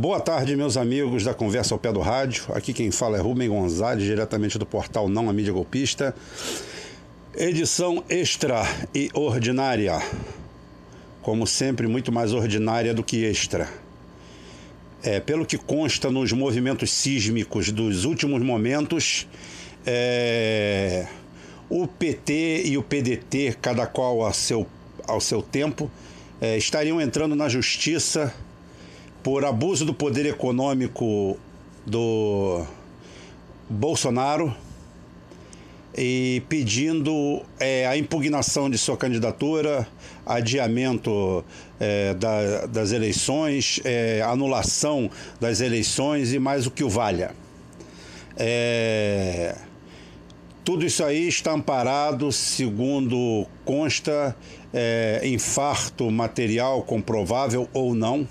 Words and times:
Boa 0.00 0.20
tarde, 0.20 0.54
meus 0.54 0.76
amigos 0.76 1.24
da 1.24 1.34
Conversa 1.34 1.74
ao 1.74 1.78
Pé 1.78 1.92
do 1.92 1.98
Rádio. 1.98 2.44
Aqui 2.54 2.72
quem 2.72 2.88
fala 2.92 3.18
é 3.18 3.20
Rubem 3.20 3.48
Gonzalez, 3.48 4.04
diretamente 4.04 4.56
do 4.56 4.64
portal 4.64 5.08
Não 5.08 5.28
a 5.28 5.32
Mídia 5.32 5.52
Golpista. 5.52 6.14
Edição 7.34 8.04
extra 8.08 8.62
e 8.94 9.10
ordinária. 9.12 10.00
Como 11.20 11.48
sempre, 11.48 11.88
muito 11.88 12.12
mais 12.12 12.32
ordinária 12.32 12.94
do 12.94 13.02
que 13.02 13.24
extra. 13.24 13.68
É, 15.02 15.18
pelo 15.18 15.44
que 15.44 15.58
consta 15.58 16.12
nos 16.12 16.30
movimentos 16.30 16.92
sísmicos 16.92 17.72
dos 17.72 18.04
últimos 18.04 18.40
momentos, 18.40 19.26
é, 19.84 21.08
o 21.68 21.88
PT 21.88 22.62
e 22.66 22.78
o 22.78 22.84
PDT, 22.84 23.56
cada 23.60 23.84
qual 23.84 24.22
ao 24.22 24.32
seu, 24.32 24.64
ao 25.08 25.20
seu 25.20 25.42
tempo, 25.42 25.90
é, 26.40 26.56
estariam 26.56 27.00
entrando 27.00 27.34
na 27.34 27.48
justiça 27.48 28.32
por 29.28 29.44
abuso 29.44 29.84
do 29.84 29.92
poder 29.92 30.24
econômico 30.24 31.38
do 31.84 32.64
Bolsonaro 33.68 34.56
e 35.94 36.42
pedindo 36.48 37.42
é, 37.60 37.86
a 37.86 37.94
impugnação 37.94 38.70
de 38.70 38.78
sua 38.78 38.96
candidatura, 38.96 39.86
adiamento 40.24 41.44
é, 41.78 42.14
da, 42.14 42.64
das 42.64 42.90
eleições, 42.90 43.82
é, 43.84 44.22
anulação 44.22 45.10
das 45.38 45.60
eleições 45.60 46.32
e 46.32 46.38
mais 46.38 46.66
o 46.66 46.70
que 46.70 46.82
o 46.82 46.88
valha. 46.88 47.32
É, 48.34 49.54
tudo 50.64 50.86
isso 50.86 51.04
aí 51.04 51.28
está 51.28 51.52
amparado, 51.52 52.32
segundo 52.32 53.46
consta, 53.62 54.34
é, 54.72 55.20
infarto 55.24 56.10
material 56.10 56.82
comprovável 56.82 57.68
ou 57.74 57.94
não. 57.94 58.26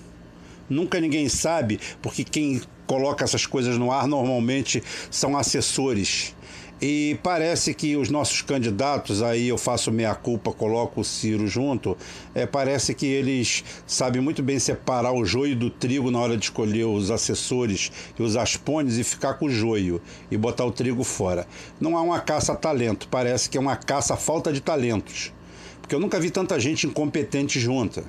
Nunca 0.70 1.00
ninguém 1.00 1.30
sabe, 1.30 1.80
porque 2.02 2.24
quem 2.24 2.62
coloca 2.86 3.24
essas 3.24 3.46
coisas 3.46 3.78
no 3.78 3.92
ar 3.92 4.08
normalmente 4.08 4.84
são 5.10 5.38
assessores. 5.38 6.36
E 6.80 7.18
parece 7.24 7.74
que 7.74 7.96
os 7.96 8.10
nossos 8.10 8.44
candidatos, 8.44 9.24
aí 9.24 9.48
eu 9.48 9.58
faço 9.58 9.92
meia 9.92 10.14
culpa, 10.14 10.54
coloco 10.54 11.02
o 11.02 11.04
Ciro 11.04 11.48
junto, 11.48 11.98
é, 12.36 12.46
parece 12.46 12.94
que 12.94 13.08
eles 13.08 13.64
sabem 13.88 14.22
muito 14.22 14.44
bem 14.44 14.60
separar 14.60 15.12
o 15.12 15.26
joio 15.26 15.56
do 15.56 15.72
trigo 15.72 16.12
na 16.12 16.20
hora 16.20 16.38
de 16.38 16.46
escolher 16.46 16.84
os 16.84 17.10
assessores 17.10 17.92
e 18.18 18.22
os 18.22 18.36
aspones 18.36 18.98
e 18.98 19.04
ficar 19.04 19.36
com 19.36 19.48
o 19.48 19.50
joio 19.50 20.00
e 20.30 20.38
botar 20.38 20.66
o 20.66 20.72
trigo 20.72 21.04
fora. 21.04 21.48
Não 21.80 21.98
há 21.98 22.02
uma 22.04 22.20
caça 22.20 22.54
a 22.54 22.56
talento, 22.56 23.08
parece 23.08 23.50
que 23.50 23.58
é 23.58 23.62
uma 23.62 23.76
caça 23.76 24.14
a 24.14 24.18
falta 24.18 24.54
de 24.54 24.62
talentos. 24.62 25.34
Porque 25.82 25.96
eu 25.96 26.00
nunca 26.00 26.20
vi 26.20 26.30
tanta 26.30 26.60
gente 26.60 26.86
incompetente 26.86 27.60
junta 27.60 28.04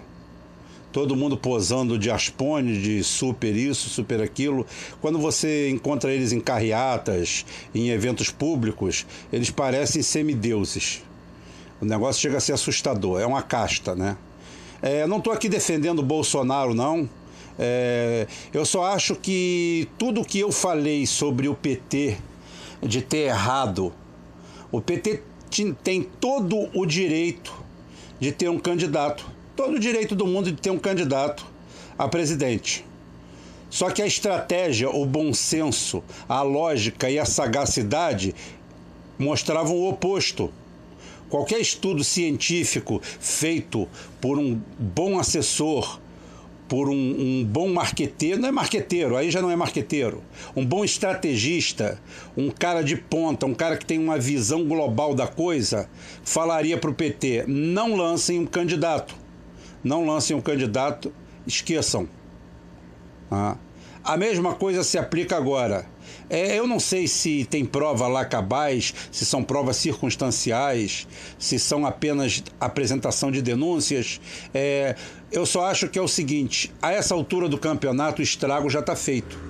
todo 0.93 1.17
mundo 1.17 1.37
posando 1.37 1.99
de 1.99 2.11
aspone, 2.11 2.81
de 2.81 3.05
super 3.05 3.55
isso, 3.55 3.89
super 3.89 4.23
aquilo. 4.23 4.67
Quando 5.01 5.19
você 5.19 5.69
encontra 5.69 6.13
eles 6.13 6.33
em 6.33 6.41
carreatas, 6.41 7.45
em 7.75 7.91
eventos 7.91 8.31
públicos, 8.31 9.07
eles 9.33 9.51
parecem 9.51 10.03
semideuses. 10.03 11.03
O 11.81 11.85
negócio 11.85 12.21
chega 12.21 12.39
a 12.39 12.41
ser 12.41 12.53
assustador, 12.53 13.21
é 13.21 13.27
uma 13.27 13.43
casta, 13.43 13.95
né? 13.95 14.17
É, 14.81 15.07
não 15.07 15.19
estou 15.19 15.33
aqui 15.33 15.49
defendendo 15.49 16.01
o 16.01 16.03
Bolsonaro, 16.03 16.75
não. 16.75 17.09
É, 17.59 18.27
eu 18.53 18.65
só 18.65 18.85
acho 18.85 19.17
que 19.17 19.89
tudo 19.99 20.25
que 20.25 20.39
eu 20.39 20.53
falei 20.53 21.07
sobre 21.07 21.49
o 21.49 21.55
PT 21.55 22.17
de 22.83 23.03
ter 23.03 23.27
errado, 23.29 23.93
o 24.71 24.81
PT 24.81 25.23
tem 25.83 26.03
todo 26.03 26.69
o 26.73 26.87
direito 26.87 27.53
de 28.21 28.31
ter 28.31 28.49
um 28.49 28.59
candidato 28.59 29.38
todo 29.59 29.75
o 29.75 29.81
direito 29.81 30.15
do 30.15 30.25
mundo 30.25 30.53
de 30.53 30.63
ter 30.63 30.71
um 30.71 30.79
candidato 30.79 31.45
a 31.99 32.07
presidente. 32.07 32.87
Só 33.69 33.91
que 33.91 34.01
a 34.01 34.07
estratégia, 34.07 34.89
o 34.89 35.05
bom 35.05 35.35
senso, 35.35 36.01
a 36.29 36.43
lógica 36.43 37.11
e 37.11 37.19
a 37.19 37.25
sagacidade 37.25 38.37
mostravam 39.19 39.75
o 39.75 39.89
oposto. 39.89 40.53
Qualquer 41.29 41.59
estudo 41.59 42.05
científico 42.05 43.01
feito 43.03 43.89
por 44.21 44.39
um 44.39 44.61
bom 44.79 45.19
assessor, 45.19 45.99
por 46.69 46.89
um, 46.89 46.95
um, 46.95 47.45
bom 47.45 47.69
marqueteiro, 47.69 48.41
não 48.41 48.51
é 48.51 48.53
marqueteiro, 48.53 49.17
aí 49.17 49.29
já 49.29 49.43
não 49.43 49.51
é 49.51 49.57
marqueteiro, 49.57 50.23
um 50.55 50.65
bom 50.65 50.85
estrategista, 50.85 52.01
um 52.37 52.49
cara 52.49 52.83
de 52.83 52.97
ponta, 52.97 53.45
um 53.45 53.55
cara 53.55 53.77
que 53.77 53.85
tem 53.85 53.99
uma 53.99 54.21
visão 54.21 54.69
global 54.69 55.17
da 55.17 55.27
coisa, 55.27 55.91
falaria 56.23 56.79
para 56.79 56.91
o 56.91 56.95
PT: 56.95 57.45
não 57.49 57.97
lancem 57.97 58.39
um 58.39 58.47
candidato 58.47 59.27
não 59.89 60.07
lancem 60.07 60.37
um 60.37 60.41
candidato, 60.41 61.13
esqueçam. 61.47 62.07
Ah. 63.31 63.57
A 64.05 64.17
mesma 64.17 64.55
coisa 64.55 64.85
se 64.85 64.97
aplica 64.97 65.37
agora. 65.37 65.87
É, 66.31 66.59
eu 66.59 66.67
não 66.67 66.79
sei 66.79 67.09
se 67.09 67.45
tem 67.47 67.65
prova 67.65 68.07
lá 68.07 68.25
cabais, 68.25 68.95
se 69.11 69.25
são 69.25 69.43
provas 69.43 69.77
circunstanciais, 69.77 71.07
se 71.39 71.59
são 71.59 71.85
apenas 71.87 72.43
apresentação 72.61 73.31
de 73.31 73.43
denúncias. 73.43 74.21
É, 74.55 74.95
eu 75.33 75.45
só 75.45 75.67
acho 75.67 75.89
que 75.89 75.99
é 75.99 76.03
o 76.03 76.09
seguinte: 76.09 76.73
a 76.81 76.93
essa 76.93 77.15
altura 77.15 77.49
do 77.49 77.59
campeonato, 77.59 78.21
o 78.21 78.25
estrago 78.25 78.71
já 78.71 78.81
está 78.81 78.95
feito. 78.95 79.48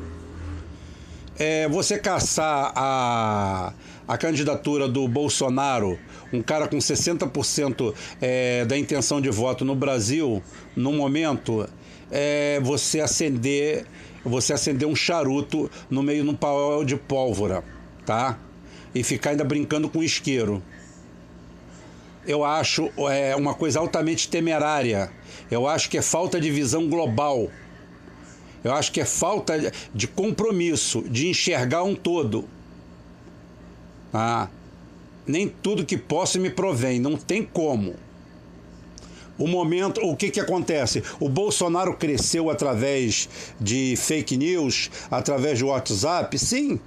É, 1.38 1.68
você 1.68 1.98
caçar 1.98 2.72
a, 2.74 3.72
a 4.06 4.18
candidatura 4.18 4.88
do 4.88 5.06
Bolsonaro 5.06 5.98
um 6.32 6.42
cara 6.42 6.68
com 6.68 6.78
60% 6.78 7.94
é, 8.20 8.64
da 8.64 8.76
intenção 8.76 9.20
de 9.20 9.30
voto 9.30 9.64
no 9.64 9.74
Brasil, 9.74 10.42
no 10.76 10.92
momento, 10.92 11.68
é 12.10 12.60
você 12.62 13.00
acender, 13.00 13.86
você 14.24 14.52
acender 14.52 14.86
um 14.86 14.94
charuto 14.94 15.70
no 15.88 16.02
meio 16.02 16.22
de 16.22 16.30
um 16.30 16.34
pau 16.34 16.84
de 16.84 16.96
pólvora, 16.96 17.64
tá? 18.04 18.38
E 18.94 19.02
ficar 19.02 19.30
ainda 19.30 19.44
brincando 19.44 19.88
com 19.88 20.02
isqueiro. 20.02 20.62
Eu 22.26 22.44
acho 22.44 22.90
é, 23.10 23.34
uma 23.36 23.54
coisa 23.54 23.80
altamente 23.80 24.28
temerária. 24.28 25.10
Eu 25.50 25.66
acho 25.66 25.88
que 25.88 25.96
é 25.96 26.02
falta 26.02 26.38
de 26.38 26.50
visão 26.50 26.88
global. 26.88 27.48
Eu 28.62 28.72
acho 28.72 28.92
que 28.92 29.00
é 29.00 29.04
falta 29.04 29.72
de 29.94 30.06
compromisso, 30.08 31.02
de 31.02 31.28
enxergar 31.28 31.82
um 31.82 31.94
todo. 31.94 32.44
Tá? 34.10 34.50
nem 35.28 35.46
tudo 35.46 35.84
que 35.84 35.96
posso 35.96 36.40
me 36.40 36.50
provém, 36.50 36.98
não 36.98 37.16
tem 37.16 37.44
como. 37.44 37.94
O 39.38 39.46
momento, 39.46 40.00
o 40.00 40.16
que, 40.16 40.30
que 40.30 40.40
acontece? 40.40 41.02
O 41.20 41.28
Bolsonaro 41.28 41.96
cresceu 41.96 42.50
através 42.50 43.28
de 43.60 43.94
fake 43.96 44.36
news, 44.36 44.90
através 45.08 45.60
do 45.60 45.66
WhatsApp? 45.66 46.36
Sim, 46.36 46.80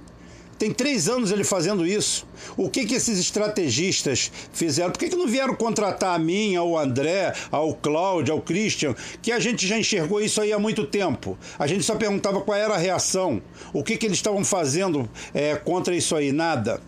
tem 0.62 0.70
três 0.70 1.08
anos 1.08 1.32
ele 1.32 1.42
fazendo 1.42 1.84
isso. 1.84 2.24
O 2.56 2.70
que, 2.70 2.86
que 2.86 2.94
esses 2.94 3.18
estrategistas 3.18 4.30
fizeram? 4.52 4.92
Por 4.92 5.00
que, 5.00 5.08
que 5.08 5.16
não 5.16 5.26
vieram 5.26 5.56
contratar 5.56 6.14
a 6.14 6.18
mim, 6.20 6.54
ao 6.54 6.78
André, 6.78 7.34
ao 7.50 7.74
Cláudio, 7.74 8.32
ao 8.32 8.40
Christian? 8.40 8.94
Que 9.20 9.32
a 9.32 9.40
gente 9.40 9.66
já 9.66 9.76
enxergou 9.76 10.20
isso 10.20 10.40
aí 10.40 10.52
há 10.52 10.60
muito 10.60 10.86
tempo. 10.86 11.36
A 11.58 11.66
gente 11.66 11.82
só 11.82 11.96
perguntava 11.96 12.40
qual 12.42 12.56
era 12.56 12.74
a 12.74 12.78
reação. 12.78 13.42
O 13.72 13.82
que, 13.82 13.96
que 13.96 14.06
eles 14.06 14.18
estavam 14.18 14.44
fazendo 14.44 15.10
é, 15.34 15.56
contra 15.56 15.96
isso 15.96 16.14
aí? 16.14 16.30
Nada 16.30 16.80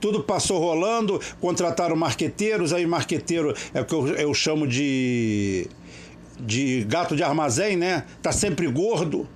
tudo 0.00 0.22
passou 0.22 0.58
rolando, 0.58 1.20
contrataram 1.42 1.94
marqueteiros, 1.94 2.72
aí 2.72 2.86
marqueteiro 2.86 3.54
é 3.74 3.82
o 3.82 3.84
que 3.84 3.92
eu, 3.92 4.06
eu 4.06 4.32
chamo 4.32 4.66
de, 4.66 5.68
de 6.38 6.84
gato 6.84 7.14
de 7.14 7.22
armazém, 7.22 7.76
né? 7.76 8.04
Tá 8.22 8.32
sempre 8.32 8.66
gordo, 8.68 9.28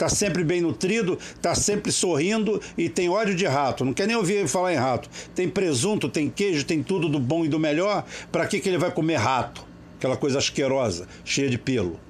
tá 0.00 0.08
sempre 0.08 0.42
bem 0.42 0.62
nutrido, 0.62 1.18
tá 1.42 1.54
sempre 1.54 1.92
sorrindo 1.92 2.58
e 2.78 2.88
tem 2.88 3.10
ódio 3.10 3.34
de 3.34 3.44
rato. 3.44 3.84
Não 3.84 3.92
quer 3.92 4.06
nem 4.06 4.16
ouvir 4.16 4.48
falar 4.48 4.72
em 4.72 4.76
rato. 4.76 5.10
Tem 5.34 5.46
presunto, 5.46 6.08
tem 6.08 6.30
queijo, 6.30 6.64
tem 6.64 6.82
tudo 6.82 7.06
do 7.06 7.20
bom 7.20 7.44
e 7.44 7.48
do 7.48 7.58
melhor. 7.58 8.06
Para 8.32 8.46
que, 8.46 8.60
que 8.60 8.68
ele 8.70 8.78
vai 8.78 8.90
comer 8.90 9.16
rato? 9.16 9.62
Aquela 9.98 10.16
coisa 10.16 10.38
asquerosa, 10.38 11.06
cheia 11.22 11.50
de 11.50 11.58
pelo 11.58 12.00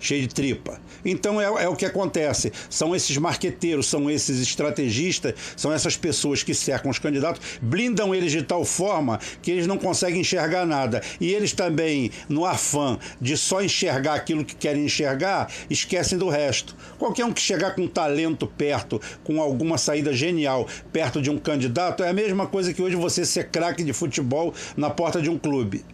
cheio 0.00 0.22
de 0.22 0.34
tripa. 0.34 0.80
Então 1.04 1.40
é, 1.40 1.64
é, 1.64 1.68
o 1.68 1.76
que 1.76 1.86
acontece. 1.86 2.52
São 2.68 2.94
esses 2.94 3.16
marqueteiros, 3.16 3.86
são 3.86 4.10
esses 4.10 4.40
estrategistas, 4.40 5.34
são 5.56 5.72
essas 5.72 5.96
pessoas 5.96 6.42
que 6.42 6.54
cercam 6.54 6.90
os 6.90 6.98
candidatos, 6.98 7.40
blindam 7.60 8.14
eles 8.14 8.32
de 8.32 8.42
tal 8.42 8.64
forma 8.64 9.18
que 9.42 9.50
eles 9.50 9.66
não 9.66 9.78
conseguem 9.78 10.20
enxergar 10.20 10.66
nada. 10.66 11.02
E 11.20 11.32
eles 11.32 11.52
também, 11.52 12.10
no 12.28 12.44
afã 12.44 12.98
de 13.20 13.36
só 13.36 13.62
enxergar 13.62 14.14
aquilo 14.14 14.44
que 14.44 14.54
querem 14.54 14.84
enxergar, 14.84 15.50
esquecem 15.70 16.18
do 16.18 16.28
resto. 16.28 16.76
Qualquer 16.98 17.24
um 17.24 17.32
que 17.32 17.40
chegar 17.40 17.74
com 17.74 17.86
talento 17.86 18.46
perto, 18.46 19.00
com 19.24 19.40
alguma 19.40 19.78
saída 19.78 20.12
genial 20.12 20.66
perto 20.92 21.20
de 21.20 21.30
um 21.30 21.38
candidato, 21.38 22.02
é 22.02 22.10
a 22.10 22.12
mesma 22.12 22.46
coisa 22.46 22.72
que 22.72 22.82
hoje 22.82 22.96
você 22.96 23.24
ser 23.24 23.48
craque 23.50 23.82
de 23.84 23.92
futebol 23.92 24.54
na 24.76 24.90
porta 24.90 25.20
de 25.20 25.30
um 25.30 25.38
clube. 25.38 25.84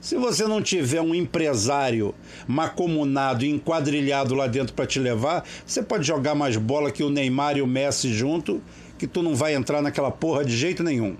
Se 0.00 0.16
você 0.16 0.46
não 0.46 0.62
tiver 0.62 1.00
um 1.00 1.14
empresário 1.14 2.14
macomunado 2.46 3.44
enquadrilhado 3.44 4.34
lá 4.34 4.46
dentro 4.46 4.72
para 4.74 4.86
te 4.86 5.00
levar, 5.00 5.44
você 5.66 5.82
pode 5.82 6.06
jogar 6.06 6.34
mais 6.34 6.56
bola 6.56 6.92
que 6.92 7.02
o 7.02 7.10
Neymar 7.10 7.56
e 7.56 7.62
o 7.62 7.66
Messi 7.66 8.12
junto, 8.12 8.62
que 8.96 9.06
tu 9.06 9.22
não 9.22 9.34
vai 9.34 9.54
entrar 9.54 9.82
naquela 9.82 10.10
porra 10.10 10.44
de 10.44 10.56
jeito 10.56 10.82
nenhum. 10.82 11.16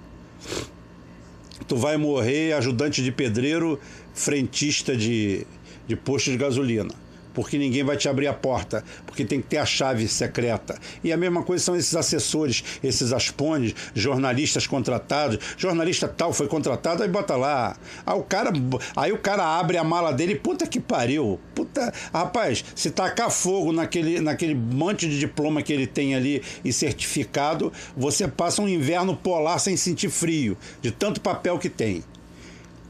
Tu 1.66 1.76
vai 1.76 1.96
morrer 1.96 2.52
ajudante 2.52 3.02
de 3.02 3.10
pedreiro, 3.10 3.80
frentista 4.14 4.96
de, 4.96 5.44
de 5.86 5.96
posto 5.96 6.30
de 6.30 6.36
gasolina 6.36 7.07
porque 7.38 7.56
ninguém 7.56 7.84
vai 7.84 7.96
te 7.96 8.08
abrir 8.08 8.26
a 8.26 8.34
porta, 8.34 8.82
porque 9.06 9.24
tem 9.24 9.40
que 9.40 9.46
ter 9.46 9.58
a 9.58 9.64
chave 9.64 10.08
secreta. 10.08 10.76
E 11.04 11.12
a 11.12 11.16
mesma 11.16 11.44
coisa 11.44 11.62
são 11.62 11.76
esses 11.76 11.94
assessores, 11.94 12.64
esses 12.82 13.12
aspones, 13.12 13.76
jornalistas 13.94 14.66
contratados. 14.66 15.38
Jornalista 15.56 16.08
tal 16.08 16.32
foi 16.32 16.48
contratado, 16.48 17.00
aí 17.00 17.08
bota 17.08 17.36
lá. 17.36 17.76
Aí 18.04 18.18
o 18.18 18.24
cara, 18.24 18.50
aí 18.96 19.12
o 19.12 19.18
cara 19.18 19.44
abre 19.56 19.76
a 19.76 19.84
mala 19.84 20.12
dele, 20.12 20.34
puta 20.34 20.66
que 20.66 20.80
pariu. 20.80 21.38
Puta, 21.54 21.94
rapaz, 22.12 22.64
se 22.74 22.90
tacar 22.90 23.30
fogo 23.30 23.72
naquele, 23.72 24.18
naquele 24.18 24.56
monte 24.56 25.08
de 25.08 25.16
diploma 25.16 25.62
que 25.62 25.72
ele 25.72 25.86
tem 25.86 26.16
ali 26.16 26.42
e 26.64 26.72
certificado, 26.72 27.72
você 27.96 28.26
passa 28.26 28.60
um 28.60 28.68
inverno 28.68 29.16
polar 29.16 29.60
sem 29.60 29.76
sentir 29.76 30.10
frio, 30.10 30.58
de 30.82 30.90
tanto 30.90 31.20
papel 31.20 31.56
que 31.56 31.70
tem. 31.70 32.02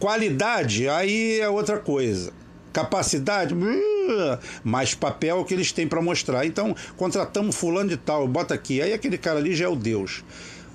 Qualidade, 0.01 0.89
aí 0.89 1.39
é 1.39 1.51
outra 1.51 1.77
coisa. 1.79 2.33
Capacidade, 2.79 3.55
uh, 3.55 4.39
mais 4.63 4.95
papel 4.95 5.45
que 5.45 5.53
eles 5.53 5.73
têm 5.73 5.89
para 5.89 6.01
mostrar. 6.01 6.47
Então, 6.47 6.77
contratamos 6.97 7.57
fulano 7.57 7.89
de 7.89 7.97
tal, 7.97 8.29
bota 8.29 8.55
aqui. 8.55 8.81
Aí 8.81 8.93
aquele 8.93 9.19
cara 9.19 9.41
ali 9.41 9.53
já 9.53 9.65
é 9.65 9.69
o 9.69 9.75
Deus. 9.75 10.23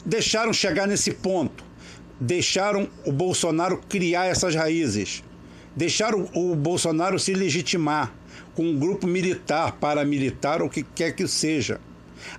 Deixaram 0.05 0.51
chegar 0.51 0.85
nesse 0.85 1.13
ponto. 1.13 1.63
Deixaram 2.19 2.89
o 3.05 3.11
Bolsonaro 3.11 3.81
criar 3.87 4.25
essas 4.25 4.53
raízes. 4.53 5.23
Deixaram 5.73 6.29
o 6.33 6.53
Bolsonaro 6.55 7.17
se 7.17 7.33
legitimar 7.33 8.13
com 8.53 8.63
um 8.63 8.77
grupo 8.77 9.07
militar, 9.07 9.71
paramilitar, 9.79 10.61
ou 10.61 10.67
o 10.67 10.69
que 10.69 10.83
quer 10.83 11.13
que 11.13 11.25
seja. 11.25 11.79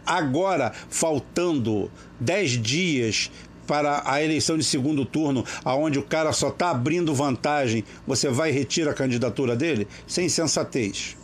Agora, 0.05 0.72
faltando 0.90 1.90
10 2.20 2.50
dias 2.62 3.31
para 3.66 4.02
a 4.05 4.22
eleição 4.22 4.56
de 4.56 4.64
segundo 4.64 5.05
turno, 5.05 5.44
aonde 5.64 5.99
o 5.99 6.02
cara 6.02 6.32
só 6.32 6.49
está 6.49 6.70
abrindo 6.70 7.14
vantagem, 7.14 7.84
você 8.06 8.28
vai 8.28 8.50
e 8.50 8.52
retira 8.52 8.90
a 8.90 8.94
candidatura 8.94 9.56
dele? 9.56 9.88
Isso 10.06 10.20
é 10.20 10.25
insensatez. 10.25 11.16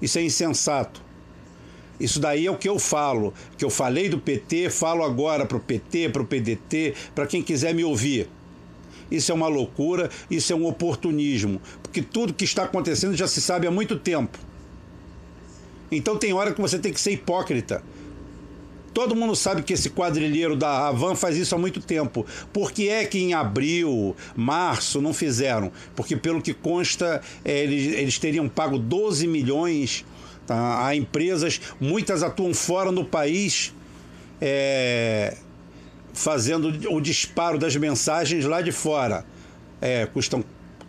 Isso 0.00 0.18
é 0.18 0.22
insensato. 0.22 1.02
Isso 1.98 2.18
daí 2.18 2.46
é 2.46 2.50
o 2.50 2.56
que 2.56 2.68
eu 2.68 2.78
falo, 2.78 3.32
que 3.56 3.64
eu 3.64 3.70
falei 3.70 4.08
do 4.08 4.18
PT, 4.18 4.68
falo 4.68 5.04
agora 5.04 5.46
para 5.46 5.56
o 5.56 5.60
PT, 5.60 6.08
para 6.08 6.22
o 6.22 6.26
PDT, 6.26 6.94
para 7.14 7.26
quem 7.26 7.42
quiser 7.42 7.72
me 7.72 7.84
ouvir. 7.84 8.28
Isso 9.10 9.30
é 9.30 9.34
uma 9.34 9.48
loucura, 9.48 10.10
isso 10.30 10.52
é 10.52 10.56
um 10.56 10.66
oportunismo, 10.66 11.60
porque 11.82 12.02
tudo 12.02 12.34
que 12.34 12.44
está 12.44 12.64
acontecendo 12.64 13.16
já 13.16 13.28
se 13.28 13.40
sabe 13.40 13.66
há 13.66 13.70
muito 13.70 13.98
tempo. 13.98 14.38
Então 15.90 16.16
tem 16.16 16.32
hora 16.32 16.52
que 16.52 16.60
você 16.60 16.78
tem 16.78 16.92
que 16.92 17.00
ser 17.00 17.12
hipócrita. 17.12 17.82
Todo 18.94 19.16
mundo 19.16 19.34
sabe 19.34 19.64
que 19.64 19.72
esse 19.72 19.90
quadrilheiro 19.90 20.54
da 20.54 20.86
Havan 20.86 21.16
faz 21.16 21.36
isso 21.36 21.52
há 21.52 21.58
muito 21.58 21.80
tempo. 21.80 22.24
Por 22.52 22.70
que 22.70 22.88
é 22.88 23.04
que 23.04 23.18
em 23.18 23.34
abril, 23.34 24.14
março 24.36 25.00
não 25.02 25.12
fizeram? 25.12 25.72
Porque, 25.96 26.16
pelo 26.16 26.40
que 26.40 26.54
consta, 26.54 27.20
é, 27.44 27.64
eles, 27.64 27.92
eles 27.92 28.18
teriam 28.20 28.48
pago 28.48 28.78
12 28.78 29.26
milhões 29.26 30.04
tá, 30.46 30.86
a 30.86 30.94
empresas, 30.94 31.60
muitas 31.80 32.22
atuam 32.22 32.54
fora 32.54 32.92
do 32.92 33.04
país, 33.04 33.74
é, 34.40 35.36
fazendo 36.12 36.68
o 36.94 37.00
disparo 37.00 37.58
das 37.58 37.74
mensagens 37.74 38.44
lá 38.44 38.62
de 38.62 38.70
fora. 38.70 39.24
É, 39.80 40.06
custam 40.06 40.44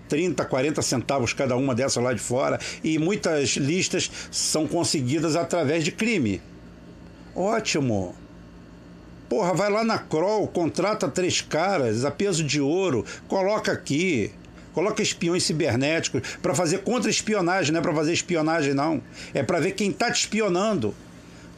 30, 0.07 0.45
40 0.45 0.81
centavos 0.83 1.33
cada 1.33 1.55
uma 1.57 1.73
dessas 1.73 2.03
lá 2.03 2.13
de 2.13 2.19
fora, 2.19 2.59
e 2.83 2.99
muitas 2.99 3.57
listas 3.57 4.11
são 4.29 4.67
conseguidas 4.67 5.35
através 5.35 5.83
de 5.83 5.91
crime. 5.91 6.39
Ótimo. 7.35 8.15
Porra, 9.27 9.53
vai 9.53 9.69
lá 9.69 9.83
na 9.83 9.97
Kroll, 9.97 10.47
contrata 10.47 11.09
três 11.09 11.41
caras 11.41 12.05
a 12.05 12.11
peso 12.11 12.43
de 12.43 12.61
ouro, 12.61 13.03
coloca 13.27 13.71
aqui. 13.71 14.31
Coloca 14.73 15.01
espiões 15.01 15.43
cibernéticos 15.43 16.21
para 16.41 16.53
fazer 16.53 16.79
contra-espionagem, 16.79 17.71
não 17.71 17.79
é 17.79 17.81
para 17.81 17.93
fazer 17.93 18.11
espionagem, 18.11 18.73
não. 18.73 19.01
É 19.33 19.41
para 19.41 19.59
ver 19.59 19.71
quem 19.71 19.89
está 19.89 20.11
te 20.11 20.19
espionando. 20.19 20.93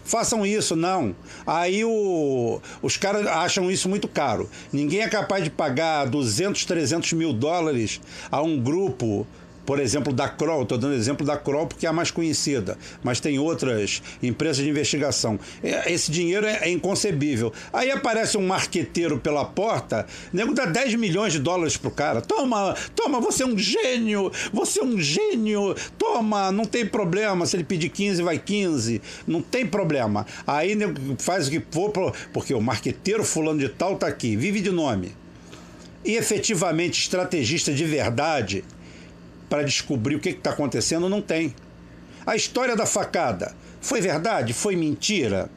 Façam 0.03 0.45
isso, 0.45 0.75
não. 0.75 1.15
Aí 1.45 1.83
o, 1.83 2.62
os 2.81 2.95
caras 2.95 3.25
acham 3.25 3.71
isso 3.71 3.89
muito 3.89 4.07
caro. 4.07 4.50
Ninguém 4.71 5.01
é 5.01 5.09
capaz 5.09 5.44
de 5.44 5.50
pagar 5.50 6.06
200, 6.06 6.63
300 6.63 7.13
mil 7.13 7.33
dólares 7.33 8.00
a 8.31 8.41
um 8.41 8.59
grupo 8.59 9.25
por 9.67 9.81
exemplo, 9.81 10.13
da 10.13 10.29
Kroll, 10.29 10.63
estou 10.63 10.77
dando 10.77 10.93
exemplo 10.93 11.27
da 11.27 11.35
Kroll 11.35 11.67
porque 11.67 11.85
é 11.85 11.89
a 11.89 11.93
mais 11.93 12.09
conhecida, 12.09 12.77
mas 13.03 13.19
tem 13.19 13.37
outras 13.37 14.01
empresas 14.23 14.63
de 14.63 14.69
investigação. 14.69 15.37
É, 15.61 15.91
esse 15.91 16.09
dinheiro 16.09 16.45
é, 16.45 16.59
é 16.61 16.69
inconcebível. 16.69 17.51
Aí 17.73 17.91
aparece 17.91 18.37
um 18.37 18.47
marqueteiro 18.47 19.19
pela 19.19 19.43
porta, 19.43 20.07
nego 20.31 20.53
dá 20.53 20.63
10 20.63 20.95
milhões 20.95 21.33
de 21.33 21.39
dólares 21.39 21.75
pro 21.75 21.91
cara. 21.91 22.21
Toma, 22.21 22.77
toma, 22.95 23.19
você 23.19 23.43
é 23.43 23.45
um 23.45 23.57
gênio, 23.57 24.31
você 24.53 24.79
é 24.79 24.83
um 24.85 24.97
gênio, 24.97 25.75
toma, 25.97 26.49
não 26.49 26.63
tem 26.63 26.85
problema. 26.85 27.45
Se 27.45 27.57
ele 27.57 27.65
pedir 27.65 27.89
15, 27.89 28.23
vai 28.23 28.39
15, 28.39 29.01
não 29.27 29.41
tem 29.41 29.65
problema. 29.65 30.25
Aí 30.47 30.75
nego 30.75 30.97
faz 31.19 31.49
o 31.49 31.51
que 31.51 31.61
for, 31.69 31.91
porque 32.31 32.53
o 32.53 32.61
marqueteiro 32.61 33.25
fulano 33.25 33.59
de 33.59 33.67
tal 33.67 33.97
tá 33.97 34.07
aqui, 34.07 34.37
vive 34.37 34.61
de 34.61 34.71
nome. 34.71 35.13
E 36.05 36.15
efetivamente 36.15 37.01
estrategista 37.01 37.73
de 37.73 37.83
verdade, 37.83 38.63
para 39.49 39.63
descobrir 39.63 40.15
o 40.15 40.19
que 40.19 40.29
está 40.29 40.51
acontecendo, 40.51 41.07
não 41.09 41.21
tem. 41.21 41.53
A 42.25 42.35
história 42.35 42.75
da 42.75 42.85
facada 42.85 43.55
foi 43.79 44.01
verdade? 44.01 44.53
Foi 44.53 44.75
mentira? 44.75 45.49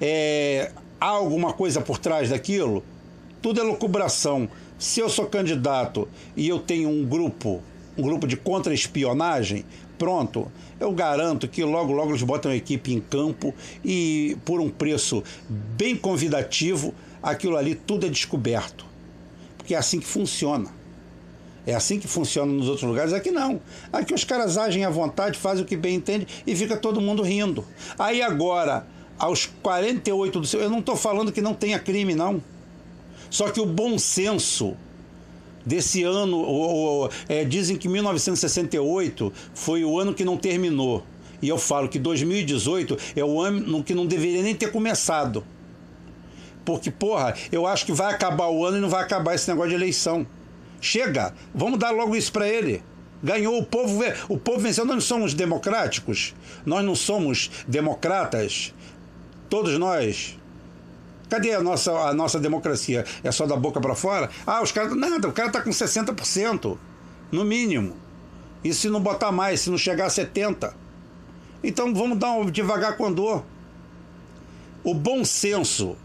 É, 0.00 0.70
há 1.00 1.06
alguma 1.06 1.52
coisa 1.52 1.80
por 1.80 1.98
trás 1.98 2.30
daquilo? 2.30 2.84
Tudo 3.42 3.60
é 3.60 3.64
lucubração. 3.64 4.48
Se 4.78 5.00
eu 5.00 5.08
sou 5.08 5.26
candidato 5.26 6.08
e 6.36 6.48
eu 6.48 6.58
tenho 6.58 6.88
um 6.88 7.04
grupo, 7.04 7.62
um 7.96 8.02
grupo 8.02 8.26
de 8.26 8.36
contra-espionagem, 8.36 9.64
pronto, 9.98 10.50
eu 10.78 10.92
garanto 10.92 11.48
que 11.48 11.64
logo, 11.64 11.92
logo 11.92 12.10
eles 12.10 12.22
botam 12.22 12.52
a 12.52 12.56
equipe 12.56 12.92
em 12.92 13.00
campo 13.00 13.54
e 13.84 14.36
por 14.44 14.60
um 14.60 14.68
preço 14.68 15.24
bem 15.48 15.96
convidativo, 15.96 16.94
aquilo 17.22 17.56
ali 17.56 17.74
tudo 17.74 18.06
é 18.06 18.08
descoberto. 18.08 18.84
Porque 19.56 19.74
é 19.74 19.78
assim 19.78 19.98
que 19.98 20.06
funciona. 20.06 20.75
É 21.66 21.74
assim 21.74 21.98
que 21.98 22.06
funciona 22.06 22.52
nos 22.52 22.68
outros 22.68 22.88
lugares. 22.88 23.12
Aqui 23.12 23.30
não. 23.30 23.60
Aqui 23.92 24.14
os 24.14 24.22
caras 24.22 24.56
agem 24.56 24.84
à 24.84 24.90
vontade, 24.90 25.38
fazem 25.38 25.64
o 25.64 25.66
que 25.66 25.76
bem 25.76 25.96
entende 25.96 26.26
e 26.46 26.54
fica 26.54 26.76
todo 26.76 27.00
mundo 27.00 27.22
rindo. 27.22 27.64
Aí 27.98 28.22
agora, 28.22 28.86
aos 29.18 29.46
48 29.46 30.40
do 30.40 30.46
seu. 30.46 30.60
Eu 30.60 30.70
não 30.70 30.78
estou 30.78 30.96
falando 30.96 31.32
que 31.32 31.40
não 31.40 31.54
tenha 31.54 31.78
crime, 31.78 32.14
não. 32.14 32.42
Só 33.28 33.50
que 33.50 33.60
o 33.60 33.66
bom 33.66 33.98
senso 33.98 34.76
desse 35.64 36.04
ano. 36.04 36.38
Ou, 36.38 36.70
ou, 36.70 37.10
é, 37.28 37.44
dizem 37.44 37.76
que 37.76 37.88
1968 37.88 39.32
foi 39.52 39.84
o 39.84 39.98
ano 39.98 40.14
que 40.14 40.24
não 40.24 40.36
terminou. 40.36 41.04
E 41.42 41.48
eu 41.48 41.58
falo 41.58 41.88
que 41.88 41.98
2018 41.98 42.96
é 43.14 43.24
o 43.24 43.40
ano 43.40 43.82
que 43.82 43.94
não 43.94 44.06
deveria 44.06 44.42
nem 44.42 44.54
ter 44.54 44.70
começado. 44.70 45.44
Porque, 46.64 46.90
porra, 46.90 47.34
eu 47.52 47.66
acho 47.66 47.84
que 47.86 47.92
vai 47.92 48.12
acabar 48.12 48.48
o 48.48 48.64
ano 48.64 48.78
e 48.78 48.80
não 48.80 48.88
vai 48.88 49.02
acabar 49.02 49.34
esse 49.34 49.48
negócio 49.48 49.70
de 49.70 49.76
eleição. 49.76 50.26
Chega, 50.80 51.34
vamos 51.54 51.78
dar 51.78 51.90
logo 51.90 52.14
isso 52.14 52.32
para 52.32 52.48
ele. 52.48 52.82
Ganhou 53.22 53.58
o 53.58 53.64
povo, 53.64 54.02
o 54.28 54.38
povo 54.38 54.60
venceu. 54.60 54.84
Nós 54.84 54.96
não 54.96 55.00
somos 55.00 55.34
democráticos, 55.34 56.34
nós 56.64 56.84
não 56.84 56.94
somos 56.94 57.50
democratas. 57.66 58.74
Todos 59.48 59.78
nós. 59.78 60.38
Cadê 61.28 61.54
a 61.54 61.60
nossa, 61.60 61.90
a 61.92 62.14
nossa 62.14 62.38
democracia? 62.38 63.04
É 63.24 63.32
só 63.32 63.46
da 63.46 63.56
boca 63.56 63.80
para 63.80 63.94
fora? 63.94 64.30
Ah, 64.46 64.62
os 64.62 64.70
caras. 64.70 64.94
Nada, 64.96 65.28
o 65.28 65.32
cara 65.32 65.48
está 65.48 65.60
com 65.60 65.70
60%, 65.70 66.78
no 67.32 67.44
mínimo. 67.44 67.96
E 68.62 68.72
se 68.72 68.88
não 68.88 69.00
botar 69.00 69.32
mais, 69.32 69.60
se 69.60 69.70
não 69.70 69.78
chegar 69.78 70.06
a 70.06 70.08
70%? 70.08 70.72
Então 71.62 71.92
vamos 71.92 72.18
dar 72.18 72.32
um 72.32 72.50
devagar 72.50 72.96
com 72.96 73.12
dor. 73.12 73.44
O 74.84 74.94
bom 74.94 75.24
senso, 75.24 75.96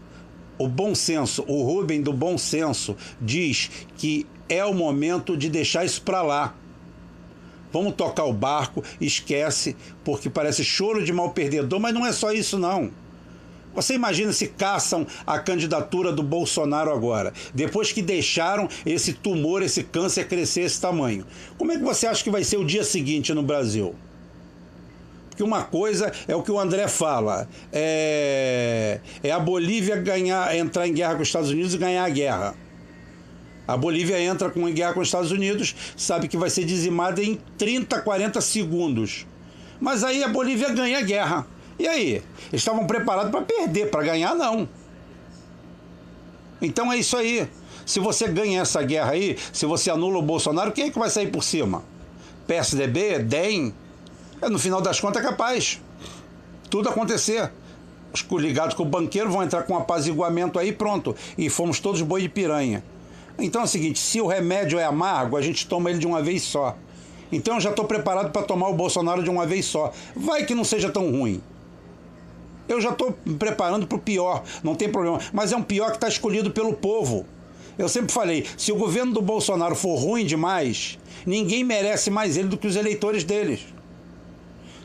o 0.58 0.66
bom 0.66 0.94
senso, 0.94 1.44
o 1.46 1.62
Rubem 1.62 2.02
do 2.02 2.12
bom 2.12 2.36
senso 2.36 2.96
diz 3.20 3.70
que 3.96 4.26
é 4.52 4.64
o 4.64 4.74
momento 4.74 5.36
de 5.36 5.48
deixar 5.48 5.84
isso 5.84 6.02
para 6.02 6.22
lá. 6.22 6.54
Vamos 7.72 7.94
tocar 7.94 8.24
o 8.24 8.32
barco, 8.32 8.84
esquece, 9.00 9.74
porque 10.04 10.28
parece 10.28 10.62
choro 10.62 11.02
de 11.02 11.12
mal 11.12 11.30
perdedor, 11.30 11.80
mas 11.80 11.94
não 11.94 12.06
é 12.06 12.12
só 12.12 12.30
isso 12.30 12.58
não. 12.58 12.90
Você 13.74 13.94
imagina 13.94 14.32
se 14.32 14.48
caçam 14.48 15.06
a 15.26 15.38
candidatura 15.38 16.12
do 16.12 16.22
Bolsonaro 16.22 16.92
agora, 16.92 17.32
depois 17.54 17.90
que 17.90 18.02
deixaram 18.02 18.68
esse 18.84 19.14
tumor, 19.14 19.62
esse 19.62 19.82
câncer 19.82 20.28
crescer 20.28 20.62
esse 20.62 20.78
tamanho. 20.78 21.26
Como 21.56 21.72
é 21.72 21.78
que 21.78 21.82
você 21.82 22.06
acha 22.06 22.22
que 22.22 22.30
vai 22.30 22.44
ser 22.44 22.58
o 22.58 22.66
dia 22.66 22.84
seguinte 22.84 23.32
no 23.32 23.42
Brasil? 23.42 23.94
Porque 25.30 25.42
uma 25.42 25.64
coisa 25.64 26.12
é 26.28 26.36
o 26.36 26.42
que 26.42 26.52
o 26.52 26.60
André 26.60 26.86
fala: 26.88 27.48
é, 27.72 29.00
é 29.22 29.30
a 29.30 29.40
Bolívia 29.40 29.96
ganhar, 29.96 30.54
entrar 30.54 30.86
em 30.86 30.92
guerra 30.92 31.14
com 31.14 31.22
os 31.22 31.28
Estados 31.28 31.48
Unidos 31.48 31.72
e 31.72 31.78
ganhar 31.78 32.04
a 32.04 32.10
guerra. 32.10 32.54
A 33.66 33.76
Bolívia 33.76 34.20
entra 34.20 34.50
com 34.50 34.68
em 34.68 34.74
guerra 34.74 34.92
com 34.92 35.00
os 35.00 35.08
Estados 35.08 35.30
Unidos, 35.30 35.74
sabe 35.96 36.28
que 36.28 36.36
vai 36.36 36.50
ser 36.50 36.64
dizimada 36.64 37.22
em 37.22 37.38
30, 37.56 38.00
40 38.00 38.40
segundos. 38.40 39.26
Mas 39.80 40.02
aí 40.02 40.22
a 40.22 40.28
Bolívia 40.28 40.70
ganha 40.70 40.98
a 40.98 41.02
guerra. 41.02 41.46
E 41.78 41.86
aí? 41.86 42.22
Estavam 42.52 42.86
preparados 42.86 43.30
para 43.30 43.42
perder, 43.42 43.90
para 43.90 44.02
ganhar 44.02 44.34
não. 44.34 44.68
Então 46.60 46.92
é 46.92 46.96
isso 46.96 47.16
aí. 47.16 47.48
Se 47.84 47.98
você 47.98 48.28
ganha 48.28 48.60
essa 48.60 48.82
guerra 48.82 49.12
aí, 49.12 49.36
se 49.52 49.66
você 49.66 49.90
anula 49.90 50.18
o 50.18 50.22
Bolsonaro, 50.22 50.72
quem 50.72 50.86
é 50.86 50.90
que 50.90 50.98
vai 50.98 51.10
sair 51.10 51.28
por 51.28 51.42
cima? 51.42 51.82
PSDB, 52.46 53.20
DEM, 53.20 53.74
É, 54.40 54.48
no 54.48 54.58
final 54.58 54.80
das 54.80 55.00
contas 55.00 55.22
é 55.22 55.26
capaz. 55.26 55.80
Tudo 56.68 56.88
acontecer. 56.88 57.50
Os 58.12 58.22
coligados 58.22 58.74
com 58.74 58.82
o 58.82 58.86
banqueiro 58.86 59.30
vão 59.30 59.42
entrar 59.42 59.62
com 59.62 59.74
um 59.74 59.78
apaziguamento 59.78 60.58
aí 60.58 60.72
pronto. 60.72 61.14
E 61.38 61.48
fomos 61.48 61.80
todos 61.80 62.02
boi 62.02 62.22
de 62.22 62.28
piranha. 62.28 62.82
Então 63.38 63.62
é 63.62 63.64
o 63.64 63.68
seguinte, 63.68 63.98
se 63.98 64.20
o 64.20 64.26
remédio 64.26 64.78
é 64.78 64.84
amargo, 64.84 65.36
a 65.36 65.42
gente 65.42 65.66
toma 65.66 65.90
ele 65.90 65.98
de 65.98 66.06
uma 66.06 66.22
vez 66.22 66.42
só. 66.42 66.76
Então 67.30 67.54
eu 67.54 67.60
já 67.60 67.70
estou 67.70 67.86
preparado 67.86 68.30
para 68.30 68.42
tomar 68.42 68.68
o 68.68 68.74
Bolsonaro 68.74 69.22
de 69.22 69.30
uma 69.30 69.46
vez 69.46 69.64
só. 69.64 69.92
Vai 70.14 70.44
que 70.44 70.54
não 70.54 70.64
seja 70.64 70.90
tão 70.90 71.10
ruim. 71.10 71.40
Eu 72.68 72.80
já 72.80 72.90
estou 72.90 73.12
preparando 73.38 73.86
para 73.86 73.96
o 73.96 74.00
pior, 74.00 74.42
não 74.62 74.74
tem 74.74 74.88
problema. 74.88 75.18
Mas 75.32 75.52
é 75.52 75.56
um 75.56 75.62
pior 75.62 75.90
que 75.90 75.96
está 75.96 76.08
escolhido 76.08 76.50
pelo 76.50 76.74
povo. 76.74 77.26
Eu 77.78 77.88
sempre 77.88 78.12
falei: 78.12 78.46
se 78.56 78.70
o 78.70 78.76
governo 78.76 79.12
do 79.12 79.22
Bolsonaro 79.22 79.74
for 79.74 79.96
ruim 79.96 80.24
demais, 80.24 80.98
ninguém 81.26 81.64
merece 81.64 82.10
mais 82.10 82.36
ele 82.36 82.48
do 82.48 82.58
que 82.58 82.66
os 82.66 82.76
eleitores 82.76 83.24
deles. 83.24 83.60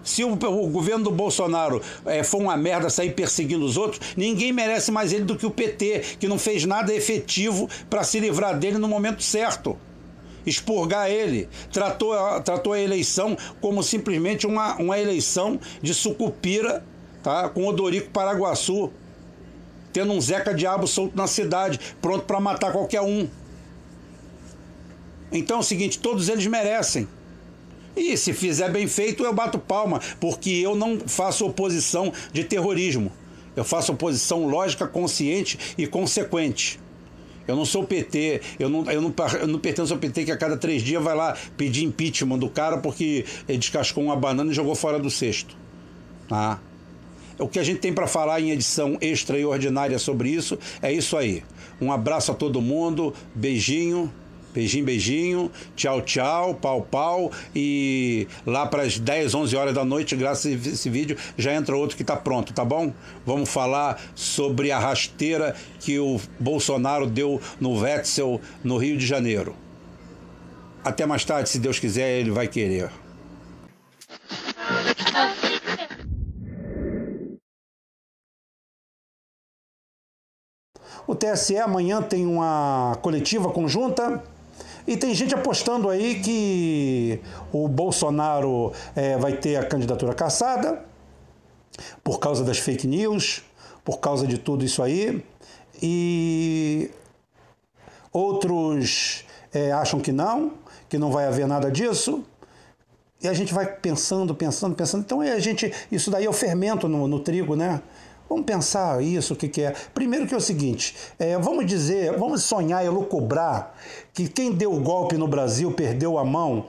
Se 0.07 0.23
o, 0.23 0.31
o 0.31 0.67
governo 0.69 1.03
do 1.03 1.11
Bolsonaro 1.11 1.81
é, 2.05 2.23
for 2.23 2.37
uma 2.37 2.55
merda 2.55 2.89
sair 2.89 3.11
perseguindo 3.11 3.65
os 3.65 3.75
outros, 3.75 3.99
ninguém 4.15 4.53
merece 4.53 4.89
mais 4.89 5.11
ele 5.11 5.25
do 5.25 5.35
que 5.35 5.45
o 5.45 5.51
PT, 5.51 6.15
que 6.17 6.29
não 6.29 6.39
fez 6.39 6.63
nada 6.63 6.95
efetivo 6.95 7.67
para 7.89 8.05
se 8.05 8.17
livrar 8.17 8.57
dele 8.57 8.77
no 8.77 8.87
momento 8.87 9.21
certo 9.21 9.77
expurgar 10.45 11.11
ele, 11.11 11.49
tratou, 11.73 12.15
tratou 12.39 12.71
a 12.71 12.79
eleição 12.79 13.37
como 13.59 13.83
simplesmente 13.83 14.47
uma, 14.47 14.77
uma 14.77 14.97
eleição 14.97 15.59
de 15.81 15.93
sucupira, 15.93 16.85
tá? 17.21 17.49
com 17.49 17.67
Odorico 17.67 18.09
Paraguaçu, 18.11 18.89
tendo 19.91 20.13
um 20.13 20.21
Zeca 20.21 20.53
Diabo 20.53 20.87
solto 20.87 21.17
na 21.17 21.27
cidade, 21.27 21.77
pronto 22.01 22.23
para 22.23 22.39
matar 22.39 22.71
qualquer 22.71 23.01
um. 23.01 23.27
Então 25.33 25.57
é 25.57 25.59
o 25.59 25.63
seguinte, 25.63 25.99
todos 25.99 26.29
eles 26.29 26.47
merecem. 26.47 27.09
E 27.97 28.15
se 28.15 28.31
fizer 28.31 28.71
bem 28.71 28.87
feito, 28.87 29.23
eu 29.23 29.33
bato 29.33 29.57
palma, 29.57 29.99
porque 30.19 30.51
eu 30.51 30.75
não 30.75 30.99
faço 30.99 31.45
oposição 31.45 32.13
de 32.31 32.43
terrorismo. 32.43 33.11
Eu 33.55 33.63
faço 33.63 33.91
oposição 33.91 34.47
lógica, 34.47 34.87
consciente 34.87 35.57
e 35.77 35.87
consequente. 35.87 36.79
Eu 37.47 37.55
não 37.55 37.65
sou 37.65 37.83
PT, 37.83 38.41
eu 38.59 38.69
não, 38.69 38.89
eu 38.91 39.01
não, 39.01 39.13
eu 39.39 39.47
não 39.47 39.57
pertenço 39.57 39.93
ao 39.93 39.99
PT 39.99 40.25
que 40.25 40.31
a 40.31 40.37
cada 40.37 40.57
três 40.57 40.83
dias 40.83 41.01
vai 41.01 41.15
lá 41.15 41.35
pedir 41.55 41.85
impeachment 41.85 42.37
do 42.37 42.49
cara 42.49 42.77
porque 42.77 43.25
ele 43.47 43.57
descascou 43.57 44.03
uma 44.03 44.15
banana 44.15 44.51
e 44.51 44.53
jogou 44.53 44.75
fora 44.75 44.99
do 44.99 45.09
cesto. 45.09 45.55
Tá? 46.27 46.59
O 47.39 47.47
que 47.47 47.57
a 47.57 47.63
gente 47.63 47.79
tem 47.79 47.93
para 47.93 48.05
falar 48.05 48.41
em 48.41 48.51
edição 48.51 48.97
extraordinária 48.99 49.97
sobre 49.97 50.29
isso 50.29 50.59
é 50.81 50.91
isso 50.91 51.15
aí. 51.15 51.43
Um 51.79 51.91
abraço 51.91 52.31
a 52.31 52.35
todo 52.35 52.61
mundo, 52.61 53.13
beijinho. 53.33 54.11
Beijinho, 54.57 54.85
beijinho. 54.85 55.51
Tchau, 55.75 56.01
tchau. 56.01 56.55
Pau, 56.55 56.81
pau. 56.81 57.31
E 57.55 58.27
lá 58.43 58.65
para 58.65 58.81
as 58.81 58.97
10, 58.97 59.35
11 59.35 59.55
horas 59.55 59.75
da 59.75 59.85
noite, 59.85 60.15
graças 60.15 60.51
a 60.51 60.69
esse 60.69 60.89
vídeo, 60.89 61.15
já 61.37 61.53
entra 61.53 61.77
outro 61.77 61.95
que 61.95 62.01
está 62.01 62.15
pronto, 62.15 62.51
tá 62.53 62.65
bom? 62.65 62.91
Vamos 63.23 63.49
falar 63.49 64.01
sobre 64.15 64.71
a 64.71 64.79
rasteira 64.79 65.55
que 65.79 65.99
o 65.99 66.19
Bolsonaro 66.39 67.05
deu 67.05 67.39
no 67.59 67.79
Wetzel, 67.79 68.41
no 68.63 68.77
Rio 68.77 68.97
de 68.97 69.05
Janeiro. 69.05 69.55
Até 70.83 71.05
mais 71.05 71.23
tarde, 71.23 71.49
se 71.49 71.59
Deus 71.59 71.77
quiser, 71.77 72.19
ele 72.19 72.31
vai 72.31 72.47
querer. 72.47 72.89
O 81.05 81.15
TSE 81.15 81.57
amanhã 81.57 82.01
tem 82.01 82.25
uma 82.25 82.97
coletiva 83.03 83.49
conjunta 83.49 84.21
e 84.87 84.95
tem 84.95 85.13
gente 85.13 85.35
apostando 85.35 85.89
aí 85.89 86.21
que 86.21 87.19
o 87.51 87.67
Bolsonaro 87.67 88.71
é, 88.95 89.17
vai 89.17 89.33
ter 89.33 89.57
a 89.57 89.65
candidatura 89.65 90.13
caçada 90.13 90.81
por 92.01 92.19
causa 92.19 92.43
das 92.43 92.57
fake 92.57 92.87
news, 92.87 93.43
por 93.83 93.99
causa 93.99 94.25
de 94.25 94.37
tudo 94.37 94.63
isso 94.63 94.81
aí. 94.81 95.23
E 95.81 96.89
outros 98.13 99.25
é, 99.53 99.73
acham 99.73 99.99
que 99.99 100.13
não, 100.13 100.53
que 100.87 100.97
não 100.97 101.11
vai 101.11 101.27
haver 101.27 101.47
nada 101.47 101.69
disso. 101.69 102.23
E 103.21 103.27
a 103.27 103.33
gente 103.33 103.53
vai 103.53 103.65
pensando, 103.65 104.33
pensando, 104.33 104.73
pensando. 104.73 105.01
Então 105.01 105.19
a 105.21 105.39
gente, 105.39 105.73
isso 105.91 106.09
daí 106.09 106.25
é 106.25 106.29
o 106.29 106.33
fermento 106.33 106.87
no, 106.87 107.07
no 107.07 107.19
trigo, 107.19 107.55
né? 107.55 107.81
Vamos 108.29 108.45
pensar 108.45 109.01
isso, 109.01 109.33
o 109.33 109.35
que, 109.35 109.47
que 109.47 109.61
é. 109.61 109.73
Primeiro 109.93 110.27
que 110.27 110.33
é 110.33 110.37
o 110.37 110.41
seguinte, 110.41 110.95
é, 111.17 111.37
vamos 111.37 111.65
dizer, 111.65 112.17
vamos 112.17 112.43
sonhar 112.43 112.85
e 112.85 112.89
lucubrar 112.89 113.73
que 114.13 114.27
quem 114.27 114.51
deu 114.51 114.73
o 114.73 114.79
golpe 114.79 115.17
no 115.17 115.27
Brasil 115.27 115.71
perdeu 115.71 116.17
a 116.17 116.25
mão, 116.25 116.65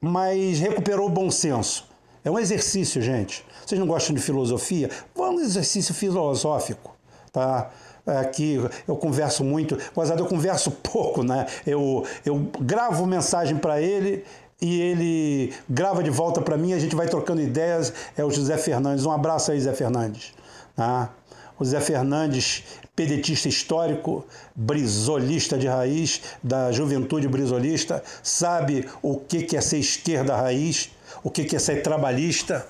mas 0.00 0.58
recuperou 0.58 1.06
o 1.06 1.10
bom 1.10 1.30
senso. 1.30 1.88
É 2.24 2.30
um 2.30 2.38
exercício, 2.38 3.00
gente. 3.00 3.44
Vocês 3.64 3.78
não 3.78 3.86
gostam 3.86 4.14
de 4.14 4.20
filosofia? 4.20 4.90
Vamos 5.14 5.42
exercício 5.42 5.94
filosófico, 5.94 6.96
tá? 7.32 7.70
Aqui 8.06 8.58
eu 8.88 8.96
converso 8.96 9.44
muito, 9.44 9.78
Gozado, 9.94 10.22
eu 10.22 10.26
converso 10.26 10.70
pouco, 10.82 11.22
né? 11.22 11.46
Eu, 11.66 12.04
eu 12.24 12.50
gravo 12.60 13.06
mensagem 13.06 13.56
para 13.56 13.80
ele 13.80 14.24
e 14.60 14.80
ele 14.80 15.54
grava 15.68 16.02
de 16.02 16.10
volta 16.10 16.40
para 16.40 16.56
mim, 16.56 16.72
a 16.72 16.78
gente 16.78 16.94
vai 16.94 17.08
trocando 17.08 17.40
ideias. 17.40 17.92
É 18.16 18.24
o 18.24 18.30
José 18.30 18.58
Fernandes. 18.58 19.06
Um 19.06 19.12
abraço 19.12 19.52
aí, 19.52 19.60
Zé 19.60 19.72
Fernandes. 19.72 20.34
Tá? 20.80 21.10
O 21.58 21.64
Zé 21.66 21.78
Fernandes, 21.78 22.64
pedetista 22.96 23.46
histórico, 23.50 24.24
brizolista 24.56 25.58
de 25.58 25.66
raiz, 25.66 26.22
da 26.42 26.72
juventude 26.72 27.28
brizolista, 27.28 28.02
sabe 28.22 28.88
o 29.02 29.18
que 29.18 29.54
é 29.54 29.60
ser 29.60 29.76
esquerda 29.76 30.34
raiz, 30.34 30.90
o 31.22 31.30
que 31.30 31.54
é 31.54 31.58
ser 31.58 31.82
trabalhista, 31.82 32.66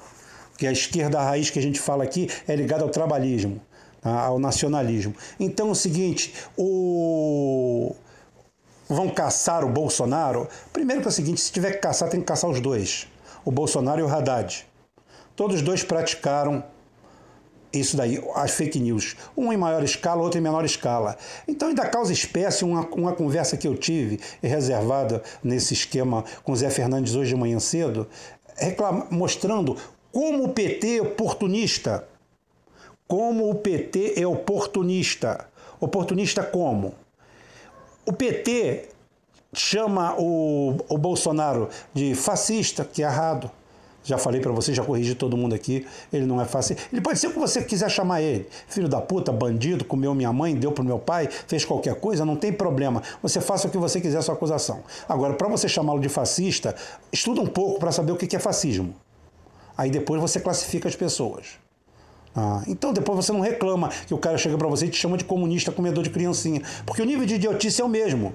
que 0.59 0.67
a 0.67 0.73
esquerda 0.73 1.23
raiz 1.23 1.51
que 1.51 1.61
a 1.61 1.63
gente 1.63 1.79
fala 1.79 2.03
aqui 2.03 2.29
é 2.49 2.57
ligada 2.57 2.83
ao 2.83 2.89
trabalhismo, 2.89 3.61
tá? 4.01 4.23
ao 4.23 4.41
nacionalismo. 4.41 5.15
Então 5.39 5.69
é 5.69 5.71
o 5.71 5.77
seguinte, 5.77 6.35
o 6.57 7.95
vão 8.89 9.09
caçar 9.09 9.65
o 9.65 9.69
Bolsonaro, 9.69 10.49
primeiro 10.73 11.01
que 11.01 11.07
é 11.07 11.11
o 11.11 11.13
seguinte, 11.13 11.41
se 11.41 11.53
tiver 11.53 11.75
que 11.75 11.79
caçar, 11.79 12.09
tem 12.09 12.19
que 12.19 12.27
caçar 12.27 12.51
os 12.51 12.61
dois, 12.61 13.07
o 13.45 13.53
Bolsonaro 13.53 14.01
e 14.01 14.03
o 14.03 14.13
Haddad. 14.13 14.67
Todos 15.37 15.59
os 15.59 15.63
dois 15.63 15.85
praticaram 15.85 16.65
isso 17.73 17.97
daí, 17.97 18.23
as 18.35 18.53
fake 18.53 18.81
news. 18.81 19.17
Um 19.37 19.53
em 19.53 19.57
maior 19.57 19.83
escala, 19.85 20.23
outro 20.23 20.39
em 20.39 20.43
menor 20.43 20.65
escala. 20.65 21.17
Então, 21.47 21.69
ainda 21.69 21.87
causa 21.87 22.13
espécie, 22.13 22.65
uma, 22.65 22.87
uma 22.89 23.13
conversa 23.13 23.57
que 23.57 23.69
eu 23.69 23.77
tive, 23.77 24.19
reservada 24.43 25.23
nesse 25.43 25.75
esquema 25.75 26.25
com 26.43 26.55
Zé 26.57 26.71
Fernandes 26.71 27.15
hoje 27.15 27.35
de 27.35 27.41
manhã 27.41 27.61
cedo, 27.61 28.09
reclama, 28.57 29.07
mostrando 29.11 29.77
como 30.13 30.45
o 30.45 30.49
PT 30.49 30.99
é 30.99 31.03
oportunista. 31.03 32.07
Como 33.07 33.51
o 33.51 33.55
PT 33.55 34.15
é 34.21 34.27
oportunista. 34.27 35.47
Oportunista 35.81 36.43
como? 36.43 36.95
O 38.05 38.13
PT 38.13 38.89
chama 39.53 40.15
o, 40.19 40.77
o 40.89 40.99
Bolsonaro 40.99 41.69
de 41.93 42.15
fascista, 42.15 42.85
que 42.85 43.03
é 43.03 43.07
errado. 43.07 43.51
Já 44.03 44.17
falei 44.17 44.41
para 44.41 44.51
você, 44.51 44.73
já 44.73 44.83
corrigi 44.83 45.15
todo 45.15 45.37
mundo 45.37 45.55
aqui. 45.55 45.87
Ele 46.13 46.25
não 46.25 46.41
é 46.41 46.45
fácil. 46.45 46.77
Ele 46.91 47.01
pode 47.01 47.19
ser 47.19 47.29
o 47.29 47.33
que 47.33 47.39
você 47.39 47.63
quiser 47.63 47.91
chamar 47.91 48.23
ele. 48.23 48.49
Filho 48.67 48.89
da 48.89 49.01
puta, 49.01 49.31
bandido, 49.31 49.85
comeu 49.85 50.15
minha 50.15 50.33
mãe, 50.33 50.55
deu 50.55 50.73
pro 50.73 50.83
meu 50.83 50.99
pai, 50.99 51.29
fez 51.47 51.65
qualquer 51.65 51.95
coisa, 51.97 52.25
não 52.25 52.37
tem 52.37 52.53
problema. 52.53 53.03
Você 53.23 53.41
faça 53.41 53.69
o 53.69 53.71
que 53.71 53.77
você 53.77 54.01
quiser, 54.01 54.23
sua 54.23 54.35
acusação. 54.35 54.83
Agora, 55.09 55.35
para 55.35 55.49
você 55.49 55.69
chamá-lo 55.69 56.01
de 56.01 56.09
fascista, 56.09 56.75
estuda 57.13 57.41
um 57.41 57.47
pouco 57.47 57.79
para 57.79 57.93
saber 57.93 58.13
o 58.13 58.17
que 58.17 58.35
é 58.35 58.39
fascismo. 58.39 58.95
Aí 59.77 59.91
depois 59.91 60.21
você 60.21 60.41
classifica 60.41 60.89
as 60.89 60.97
pessoas. 60.97 61.59
Ah, 62.35 62.63
então 62.69 62.93
depois 62.93 63.17
você 63.17 63.33
não 63.33 63.41
reclama 63.41 63.89
que 64.07 64.15
o 64.15 64.19
cara 64.19 64.39
chega 64.39 64.57
para 64.57 64.69
você 64.69 64.87
e 64.87 64.89
te 64.89 64.97
chama 64.97 65.17
de 65.17 65.25
comunista 65.25 65.73
comedor 65.73 66.05
de 66.05 66.11
criancinha. 66.11 66.63
Porque 66.87 67.03
o 67.03 67.05
nível 67.05 67.27
de 67.27 67.35
idiotice 67.35 67.81
é 67.81 67.85
o 67.85 67.89
mesmo. 67.89 68.33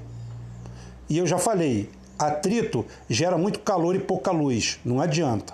E 1.10 1.18
eu 1.18 1.26
já 1.26 1.38
falei, 1.38 1.90
atrito 2.18 2.86
gera 3.10 3.38
muito 3.38 3.60
calor 3.60 3.96
e 3.96 4.00
pouca 4.00 4.32
luz. 4.32 4.80
Não 4.84 5.02
adianta. 5.02 5.54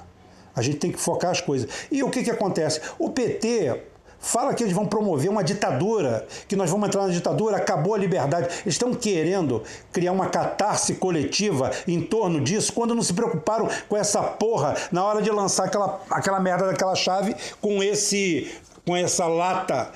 A 0.56 0.62
gente 0.62 0.77
tem 0.77 0.91
que 0.91 1.00
focar 1.00 1.32
as 1.32 1.41
coisas. 1.41 1.70
E 1.91 2.03
o 2.03 2.10
que, 2.10 2.24
que 2.24 2.32
acontece? 2.32 2.82
O 3.00 3.10
PT 3.10 3.82
fala 4.20 4.53
que 4.53 4.63
eles 4.63 4.74
vão 4.74 4.86
promover 4.86 5.30
uma 5.30 5.44
ditadura, 5.44 6.27
que 6.48 6.56
nós 6.56 6.70
vamos 6.70 6.88
entrar 6.88 7.08
na 7.08 7.13
ditadura, 7.13 7.58
acabou 7.58 7.96
a 7.96 7.98
liberdade. 7.98 8.48
Eles 8.62 8.75
estão 8.75 8.94
querendo 8.94 9.63
criar 9.91 10.12
uma 10.12 10.27
catarse 10.27 10.96
coletiva 10.96 11.72
em 11.88 12.01
torno 12.01 12.39
disso, 12.39 12.72
quando 12.72 12.94
não 12.94 13.01
se 13.01 13.13
preocuparam 13.13 13.68
com 13.89 13.98
essa 13.98 14.22
porra 14.22 14.75
na 14.91 15.03
hora 15.03 15.22
de 15.22 15.32
lançar 15.32 15.65
aquela, 15.65 16.00
aquela 16.10 16.39
merda 16.39 16.68
daquela 16.68 16.96
chave 16.96 17.36
com 17.60 17.82
esse 17.82 18.51
com 18.86 18.96
essa 18.96 19.27
lata, 19.27 19.91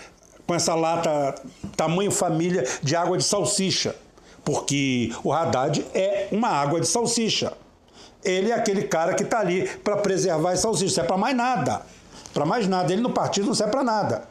com 0.45 0.53
essa 0.53 0.75
lata 0.75 1.35
tamanho 1.75 2.11
família 2.11 2.63
de 2.81 2.95
água 2.95 3.17
de 3.17 3.23
salsicha 3.23 3.95
porque 4.45 5.11
o 5.23 5.33
Haddad 5.33 5.85
é 5.93 6.29
uma 6.31 6.47
água 6.47 6.79
de 6.79 6.87
salsicha. 6.87 7.51
Ele 8.23 8.51
é 8.51 8.53
aquele 8.53 8.83
cara 8.83 9.13
que 9.13 9.23
está 9.23 9.39
ali 9.39 9.67
para 9.83 9.97
preservar 9.97 10.51
as 10.51 10.59
salsichas, 10.59 10.91
não 10.91 10.95
serve 10.95 11.07
para 11.07 11.17
mais 11.17 11.35
nada. 11.35 11.81
Para 12.33 12.45
mais 12.45 12.67
nada. 12.67 12.93
Ele 12.93 13.01
no 13.01 13.11
partido 13.11 13.47
não 13.47 13.53
serve 13.53 13.71
para 13.71 13.83
nada. 13.83 14.23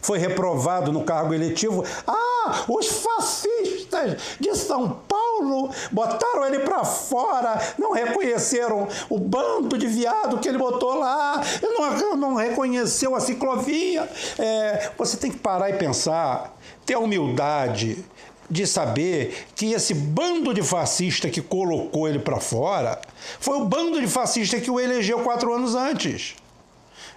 Foi 0.00 0.18
reprovado 0.18 0.92
no 0.92 1.04
cargo 1.04 1.34
eletivo. 1.34 1.84
Ah, 2.06 2.64
os 2.68 2.86
fascistas 2.86 4.16
de 4.38 4.54
São 4.54 5.00
Paulo 5.08 5.22
Paulo, 5.42 5.70
botaram 5.90 6.46
ele 6.46 6.60
para 6.60 6.84
fora, 6.84 7.60
não 7.78 7.92
reconheceram 7.92 8.86
o 9.08 9.18
bando 9.18 9.76
de 9.76 9.86
viado 9.86 10.38
que 10.38 10.48
ele 10.48 10.58
botou 10.58 10.94
lá, 10.94 11.42
não, 11.62 12.16
não 12.16 12.34
reconheceu 12.34 13.14
a 13.14 13.20
ciclovia. 13.20 14.08
É, 14.38 14.90
você 14.96 15.16
tem 15.16 15.30
que 15.30 15.38
parar 15.38 15.70
e 15.70 15.74
pensar, 15.74 16.56
ter 16.86 16.94
a 16.94 16.98
humildade 16.98 18.04
de 18.52 18.66
saber 18.66 19.46
que 19.56 19.72
esse 19.72 19.94
bando 19.94 20.52
de 20.52 20.62
fascista 20.62 21.30
que 21.30 21.40
colocou 21.40 22.06
ele 22.06 22.18
para 22.18 22.38
fora 22.38 23.00
foi 23.40 23.56
o 23.56 23.64
bando 23.64 23.98
de 23.98 24.06
fascista 24.06 24.60
que 24.60 24.70
o 24.70 24.78
elegeu 24.78 25.20
quatro 25.20 25.54
anos 25.54 25.74
antes. 25.74 26.36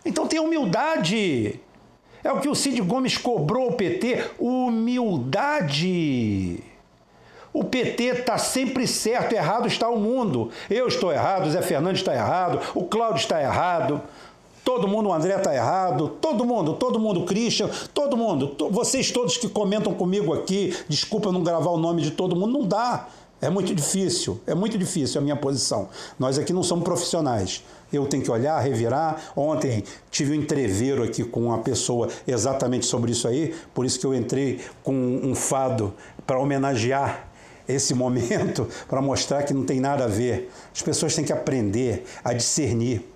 Então 0.05 0.27
tenha 0.27 0.41
humildade. 0.41 1.59
É 2.23 2.31
o 2.31 2.39
que 2.39 2.47
o 2.47 2.55
Cid 2.55 2.81
Gomes 2.81 3.17
cobrou 3.17 3.65
ao 3.65 3.73
PT: 3.73 4.31
humildade. 4.39 5.83
O 7.51 7.65
PT 7.65 8.03
está 8.03 8.37
sempre 8.37 8.87
certo, 8.87 9.33
errado 9.33 9.67
está 9.67 9.89
o 9.89 9.99
mundo. 9.99 10.51
Eu 10.69 10.87
estou 10.87 11.11
errado, 11.11 11.51
Zé 11.51 11.61
Fernandes 11.61 11.99
está 11.99 12.13
errado, 12.13 12.61
o 12.73 12.85
Cláudio 12.85 13.19
está 13.19 13.41
errado, 13.41 14.01
todo 14.65 14.87
mundo, 14.87 15.07
o 15.07 15.13
André 15.13 15.37
está 15.37 15.55
errado, 15.55 16.09
todo 16.19 16.43
mundo, 16.43 16.73
todo 16.73 16.99
mundo, 16.99 17.23
Christian, 17.23 17.69
todo 17.93 18.17
mundo, 18.17 18.47
to, 18.47 18.69
vocês 18.69 19.11
todos 19.11 19.37
que 19.37 19.47
comentam 19.47 19.93
comigo 19.93 20.33
aqui, 20.33 20.75
desculpa 20.89 21.31
não 21.31 21.41
gravar 21.41 21.69
o 21.69 21.77
nome 21.77 22.01
de 22.01 22.11
todo 22.11 22.35
mundo, 22.35 22.51
não 22.51 22.67
dá. 22.67 23.07
É 23.41 23.49
muito 23.49 23.75
difícil, 23.75 24.41
é 24.47 24.55
muito 24.55 24.77
difícil 24.77 25.19
a 25.19 25.23
minha 25.23 25.35
posição. 25.35 25.89
Nós 26.17 26.39
aqui 26.39 26.51
não 26.51 26.63
somos 26.63 26.83
profissionais 26.83 27.61
eu 27.95 28.05
tenho 28.05 28.23
que 28.23 28.31
olhar, 28.31 28.59
revirar. 28.59 29.31
Ontem 29.35 29.83
tive 30.11 30.31
um 30.31 30.35
entreveiro 30.35 31.03
aqui 31.03 31.23
com 31.23 31.45
uma 31.45 31.59
pessoa 31.59 32.09
exatamente 32.27 32.85
sobre 32.85 33.11
isso 33.11 33.27
aí, 33.27 33.55
por 33.73 33.85
isso 33.85 33.99
que 33.99 34.05
eu 34.05 34.13
entrei 34.13 34.59
com 34.83 34.93
um 34.93 35.33
fado 35.35 35.93
para 36.25 36.39
homenagear 36.39 37.27
esse 37.67 37.93
momento, 37.93 38.67
para 38.87 39.01
mostrar 39.01 39.43
que 39.43 39.53
não 39.53 39.63
tem 39.63 39.79
nada 39.79 40.05
a 40.05 40.07
ver. 40.07 40.51
As 40.73 40.81
pessoas 40.81 41.15
têm 41.15 41.25
que 41.25 41.33
aprender 41.33 42.05
a 42.23 42.33
discernir 42.33 43.14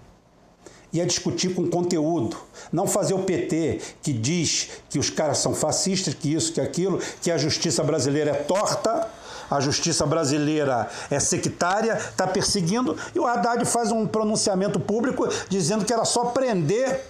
e 0.91 1.01
a 1.01 1.05
discutir 1.05 1.53
com 1.53 1.67
conteúdo. 1.67 2.37
Não 2.71 2.87
fazer 2.87 3.13
o 3.13 3.19
PT 3.19 3.79
que 4.01 4.13
diz 4.13 4.69
que 4.89 4.99
os 4.99 5.09
caras 5.09 5.37
são 5.37 5.53
fascistas, 5.53 6.13
que 6.13 6.33
isso, 6.33 6.53
que 6.53 6.61
aquilo, 6.61 6.99
que 7.21 7.31
a 7.31 7.37
justiça 7.37 7.83
brasileira 7.83 8.31
é 8.31 8.35
torta 8.35 9.09
a 9.49 9.59
justiça 9.59 10.05
brasileira 10.05 10.87
é 11.09 11.19
sectária, 11.19 11.93
está 11.93 12.27
perseguindo, 12.27 12.95
e 13.15 13.19
o 13.19 13.25
Haddad 13.25 13.65
faz 13.65 13.91
um 13.91 14.05
pronunciamento 14.05 14.79
público 14.79 15.27
dizendo 15.49 15.83
que 15.83 15.91
era 15.91 16.05
só 16.05 16.25
prender 16.25 17.03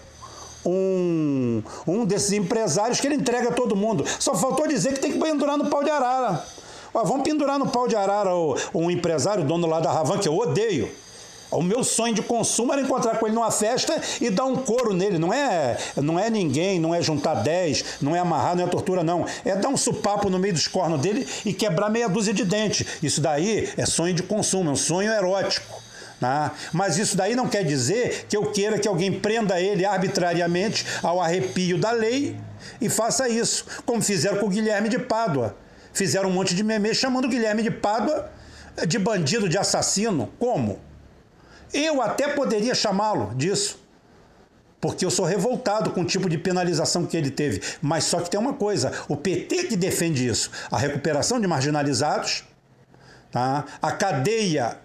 um, 0.66 1.62
um 1.86 2.06
desses 2.06 2.32
empresários 2.32 3.00
que 3.00 3.08
ele 3.08 3.16
entrega 3.16 3.50
a 3.50 3.52
todo 3.52 3.76
mundo. 3.76 4.06
Só 4.20 4.36
faltou 4.36 4.68
dizer 4.68 4.94
que 4.94 5.00
tem 5.00 5.12
que 5.12 5.20
pendurar 5.20 5.58
no 5.58 5.70
pau 5.70 5.84
de 5.84 5.90
arara. 5.90 6.46
Ó, 6.94 7.04
vamos 7.04 7.24
pendurar 7.24 7.60
no 7.60 7.68
pau 7.68 7.88
de 7.88 7.96
arara 7.96 8.34
o, 8.34 8.56
um 8.74 8.90
empresário, 8.90 9.44
dono 9.44 9.68
lá 9.68 9.80
da 9.80 9.92
Ravan, 9.92 10.18
que 10.18 10.28
eu 10.28 10.38
odeio. 10.38 10.90
O 11.52 11.64
meu 11.64 11.84
sonho 11.84 12.14
de 12.14 12.22
consumo 12.22 12.72
era 12.72 12.82
encontrar 12.82 13.18
com 13.18 13.26
ele 13.26 13.36
numa 13.36 13.50
festa 13.50 14.00
e 14.22 14.30
dar 14.30 14.46
um 14.46 14.56
couro 14.56 14.94
nele. 14.94 15.18
Não 15.18 15.34
é, 15.34 15.78
não 15.98 16.20
é 16.20 16.30
ninguém, 16.30 16.80
não 16.80 16.94
é 16.94 17.02
juntar 17.02 17.36
10, 17.36 17.98
não 18.02 18.16
é 18.16 18.20
amarrar, 18.20 18.56
não 18.56 18.64
é 18.64 18.68
tortura, 18.68 19.04
não. 19.04 19.26
É 19.44 19.56
dar 19.56 19.70
um 19.70 19.78
supapo 19.78 20.30
no 20.30 20.38
meio 20.38 20.54
dos 20.54 20.68
cornos 20.68 21.02
dele 21.02 21.28
e 21.44 21.52
quebrar 21.52 21.90
meia 21.90 22.08
dúzia 22.08 22.34
de 22.34 22.46
dentes. 22.46 22.86
Isso 23.02 23.20
daí 23.20 23.68
é 23.76 23.86
sonho 23.86 24.14
de 24.14 24.22
consumo, 24.22 24.70
é 24.70 24.74
um 24.74 24.76
sonho 24.76 25.12
erótico. 25.12 25.82
Né? 26.22 26.52
Mas 26.72 26.98
isso 26.98 27.18
daí 27.18 27.36
não 27.36 27.48
quer 27.48 27.64
dizer 27.64 28.26
que 28.30 28.38
eu 28.38 28.52
queira 28.52 28.78
que 28.78 28.88
alguém 28.88 29.12
prenda 29.12 29.60
ele 29.60 29.86
arbitrariamente 29.86 30.86
ao 31.02 31.20
arrepio 31.20 31.80
da 31.80 31.92
lei 31.92 32.38
e 32.80 32.90
faça 32.90 33.28
isso, 33.28 33.66
como 33.86 34.02
fizeram 34.02 34.38
com 34.38 34.46
o 34.46 34.50
Guilherme 34.50 34.90
de 34.90 35.00
Pádua. 35.00 35.56
Fizeram 35.94 36.30
um 36.30 36.34
monte 36.34 36.54
de 36.54 36.64
meme 36.64 36.94
chamando 36.94 37.26
o 37.26 37.30
Guilherme 37.30 37.64
de 37.64 37.72
Pádua 37.72 38.30
de 38.88 39.00
bandido, 39.00 39.50
de 39.50 39.58
assassino. 39.58 40.30
Como? 40.38 40.80
Eu 41.74 42.02
até 42.02 42.28
poderia 42.30 42.74
chamá-lo 42.74 43.34
disso, 43.36 43.80
porque 44.82 45.06
eu 45.06 45.12
sou 45.12 45.26
revoltado 45.26 45.92
com 45.92 46.02
o 46.02 46.06
tipo 46.06 46.30
de 46.30 46.38
penalização 46.38 47.06
que 47.06 47.16
ele 47.16 47.30
teve. 47.30 47.62
Mas 47.82 48.06
só 48.06 48.20
que 48.20 48.30
tem 48.30 48.40
uma 48.40 48.54
coisa: 48.54 48.92
o 49.08 49.16
PT 49.16 49.66
que 49.66 49.78
defende 49.78 50.28
isso, 50.28 50.52
a 50.72 50.78
recuperação 50.78 51.40
de 51.40 51.48
marginalizados, 51.48 52.44
tá? 53.32 53.66
a 53.82 53.92
cadeia 53.92 54.78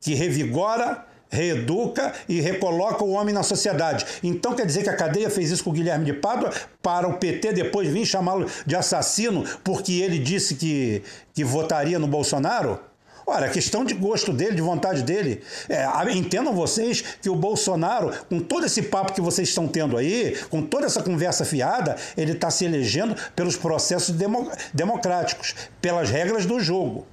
que 0.00 0.14
revigora, 0.14 1.06
reeduca 1.30 2.12
e 2.28 2.40
recoloca 2.40 3.04
o 3.04 3.10
homem 3.10 3.34
na 3.34 3.42
sociedade. 3.42 4.04
Então 4.22 4.54
quer 4.54 4.66
dizer 4.66 4.82
que 4.82 4.90
a 4.90 4.96
cadeia 4.96 5.30
fez 5.30 5.50
isso 5.50 5.64
com 5.64 5.70
o 5.70 5.72
Guilherme 5.72 6.04
de 6.04 6.12
Pádua 6.12 6.52
para 6.82 7.08
o 7.08 7.14
PT 7.18 7.52
depois 7.52 7.88
vir 7.88 8.04
chamá-lo 8.04 8.46
de 8.66 8.76
assassino 8.76 9.44
porque 9.64 9.92
ele 9.92 10.18
disse 10.18 10.56
que, 10.56 11.02
que 11.32 11.44
votaria 11.44 11.98
no 11.98 12.06
Bolsonaro? 12.06 12.78
Ora, 13.26 13.48
questão 13.48 13.84
de 13.84 13.94
gosto 13.94 14.32
dele, 14.32 14.56
de 14.56 14.62
vontade 14.62 15.02
dele. 15.02 15.42
É, 15.68 15.86
entendam 16.12 16.52
vocês 16.54 17.02
que 17.20 17.30
o 17.30 17.34
Bolsonaro, 17.34 18.12
com 18.28 18.40
todo 18.40 18.66
esse 18.66 18.82
papo 18.82 19.12
que 19.12 19.20
vocês 19.20 19.48
estão 19.48 19.68
tendo 19.68 19.96
aí, 19.96 20.36
com 20.50 20.62
toda 20.62 20.86
essa 20.86 21.02
conversa 21.02 21.44
fiada, 21.44 21.96
ele 22.16 22.32
está 22.32 22.50
se 22.50 22.64
elegendo 22.64 23.16
pelos 23.34 23.56
processos 23.56 24.14
demo, 24.14 24.50
democráticos, 24.74 25.54
pelas 25.80 26.10
regras 26.10 26.46
do 26.46 26.58
jogo. 26.58 27.06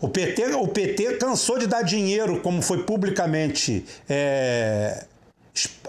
O 0.00 0.08
PT, 0.08 0.54
o 0.54 0.68
PT 0.68 1.16
cansou 1.16 1.58
de 1.58 1.66
dar 1.66 1.82
dinheiro, 1.82 2.40
como 2.40 2.62
foi 2.62 2.84
publicamente 2.84 3.84
é 4.08 5.04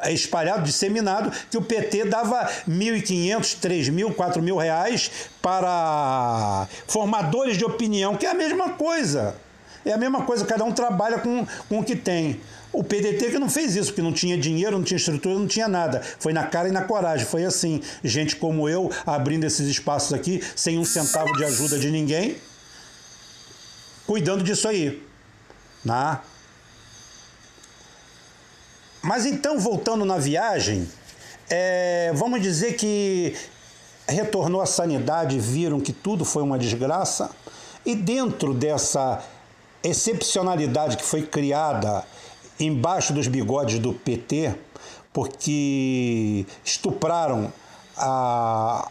espalhado, 0.06 0.64
disseminado, 0.64 1.32
que 1.50 1.58
o 1.58 1.62
PT 1.62 2.06
dava 2.06 2.50
1.500, 2.68 3.58
3.000, 3.60 4.16
4.000 4.16 4.58
reais 4.62 5.12
para 5.42 6.68
formadores 6.88 7.58
de 7.58 7.66
opinião, 7.66 8.16
que 8.16 8.26
é 8.26 8.30
a 8.30 8.34
mesma 8.34 8.70
coisa. 8.70 9.36
É 9.86 9.94
a 9.94 9.98
mesma 9.98 10.24
coisa, 10.24 10.46
cada 10.46 10.64
um 10.64 10.72
trabalha 10.72 11.20
com, 11.20 11.46
com 11.68 11.80
o 11.80 11.84
que 11.84 11.96
tem. 11.96 12.40
O 12.72 12.84
PDT 12.84 13.32
que 13.32 13.40
não 13.40 13.50
fez 13.50 13.76
isso, 13.76 13.88
porque 13.88 14.02
não 14.02 14.14
tinha 14.14 14.38
dinheiro, 14.38 14.78
não 14.78 14.84
tinha 14.84 14.98
estrutura, 14.98 15.34
não 15.34 15.48
tinha 15.48 15.68
nada. 15.68 16.02
Foi 16.20 16.32
na 16.32 16.44
cara 16.44 16.70
e 16.70 16.72
na 16.72 16.84
coragem. 16.84 17.26
Foi 17.26 17.44
assim, 17.44 17.82
gente 18.04 18.36
como 18.36 18.70
eu, 18.70 18.92
abrindo 19.06 19.46
esses 19.46 19.68
espaços 19.68 20.14
aqui, 20.14 20.44
sem 20.56 20.78
um 20.78 20.86
centavo 20.86 21.32
de 21.34 21.44
ajuda 21.46 21.80
de 21.80 21.90
ninguém, 21.90 22.38
cuidando 24.06 24.44
disso 24.44 24.68
aí. 24.68 25.02
Né? 25.84 26.20
Mas 29.02 29.26
então, 29.26 29.58
voltando 29.60 30.04
na 30.04 30.18
viagem, 30.18 30.88
é, 31.50 32.12
vamos 32.14 32.42
dizer 32.42 32.74
que 32.74 33.36
retornou 34.08 34.62
à 34.62 34.66
sanidade, 34.66 35.40
viram 35.40 35.80
que 35.80 35.94
tudo 35.94 36.26
foi 36.26 36.44
uma 36.44 36.60
desgraça, 36.60 37.32
e 37.86 37.96
dentro 37.96 38.54
dessa 38.54 39.24
excepcionalidade 39.84 40.98
que 40.98 41.04
foi 41.04 41.22
criada 41.22 42.04
embaixo 42.60 43.14
dos 43.14 43.28
bigodes 43.28 43.80
do 43.80 43.94
PT, 43.94 44.54
porque 45.14 46.46
estupraram 46.64 47.52
a, 47.98 48.90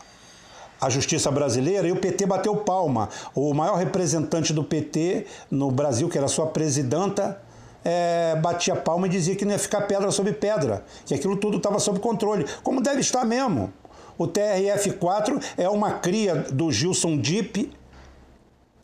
a 0.81 0.90
justiça 0.90 1.31
brasileira 1.31 1.87
e 1.87 1.92
o 1.92 1.97
PT 1.97 2.27
bateu 2.27 2.57
palma. 2.57 3.09
O 3.35 3.53
maior 3.53 3.77
representante 3.77 4.53
do 4.53 4.64
PT 4.64 5.27
no 5.51 5.71
Brasil, 5.71 6.09
que 6.09 6.16
era 6.16 6.29
sua 6.29 6.47
presidenta, 6.47 7.40
é, 7.85 8.37
batia 8.37 8.77
palma 8.77 9.07
e 9.07 9.11
dizia 9.11 9.35
que 9.35 9.45
não 9.45 9.53
ia 9.53 9.59
ficar 9.59 9.83
pedra 9.83 10.11
sobre 10.11 10.33
pedra, 10.33 10.85
que 11.07 11.14
aquilo 11.14 11.37
tudo 11.37 11.57
estava 11.57 11.79
sob 11.79 11.99
controle, 12.01 12.45
como 12.62 12.81
deve 12.81 13.01
estar 13.01 13.25
mesmo. 13.25 13.73
O 14.17 14.27
TRF-4 14.27 15.43
é 15.57 15.69
uma 15.69 15.93
cria 15.93 16.35
do 16.35 16.73
Gilson 16.73 17.19
Dipp, 17.19 17.71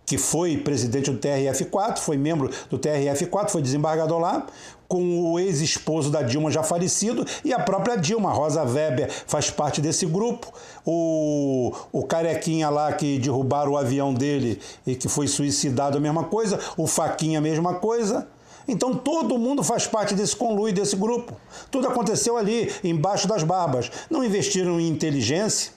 que 0.07 0.19
foi 0.19 0.59
presidente 0.59 1.11
do 1.11 1.19
TRF-4, 1.19 1.99
foi 1.99 2.17
membro 2.17 2.51
do 2.71 2.79
TRF-4, 2.79 3.49
foi 3.49 3.63
desembargador 3.63 4.21
lá, 4.21 4.47
com 4.87 5.33
o 5.33 5.39
ex-esposo 5.39 6.11
da 6.11 6.23
Dilma 6.23 6.51
já 6.51 6.63
falecido 6.63 7.27
e 7.45 7.53
a 7.53 7.59
própria 7.59 7.97
Dilma, 7.97 8.31
Rosa 8.31 8.63
Weber, 8.63 9.11
faz 9.27 9.51
parte 9.51 9.81
desse 9.81 10.07
grupo. 10.07 10.53
O, 10.85 11.73
o 11.91 12.05
carequinha 12.05 12.69
lá 12.69 12.93
que 12.93 13.19
derrubaram 13.19 13.73
o 13.73 13.79
avião 13.79 14.13
dele 14.13 14.61
e 14.87 14.95
que 14.95 15.09
foi 15.09 15.27
suicidado, 15.27 15.97
a 15.97 16.01
mesma 16.01 16.25
coisa. 16.25 16.61
O 16.77 16.87
Faquinha, 16.87 17.39
a 17.39 17.43
mesma 17.43 17.75
coisa. 17.75 18.29
Então 18.67 18.95
todo 18.95 19.39
mundo 19.39 19.63
faz 19.63 19.87
parte 19.87 20.15
desse 20.15 20.35
conluio, 20.35 20.75
desse 20.75 20.97
grupo. 20.97 21.37
Tudo 21.71 21.89
aconteceu 21.89 22.37
ali, 22.37 22.73
embaixo 22.83 23.29
das 23.29 23.43
barbas. 23.43 23.91
Não 24.11 24.25
investiram 24.25 24.81
em 24.81 24.89
inteligência, 24.89 25.73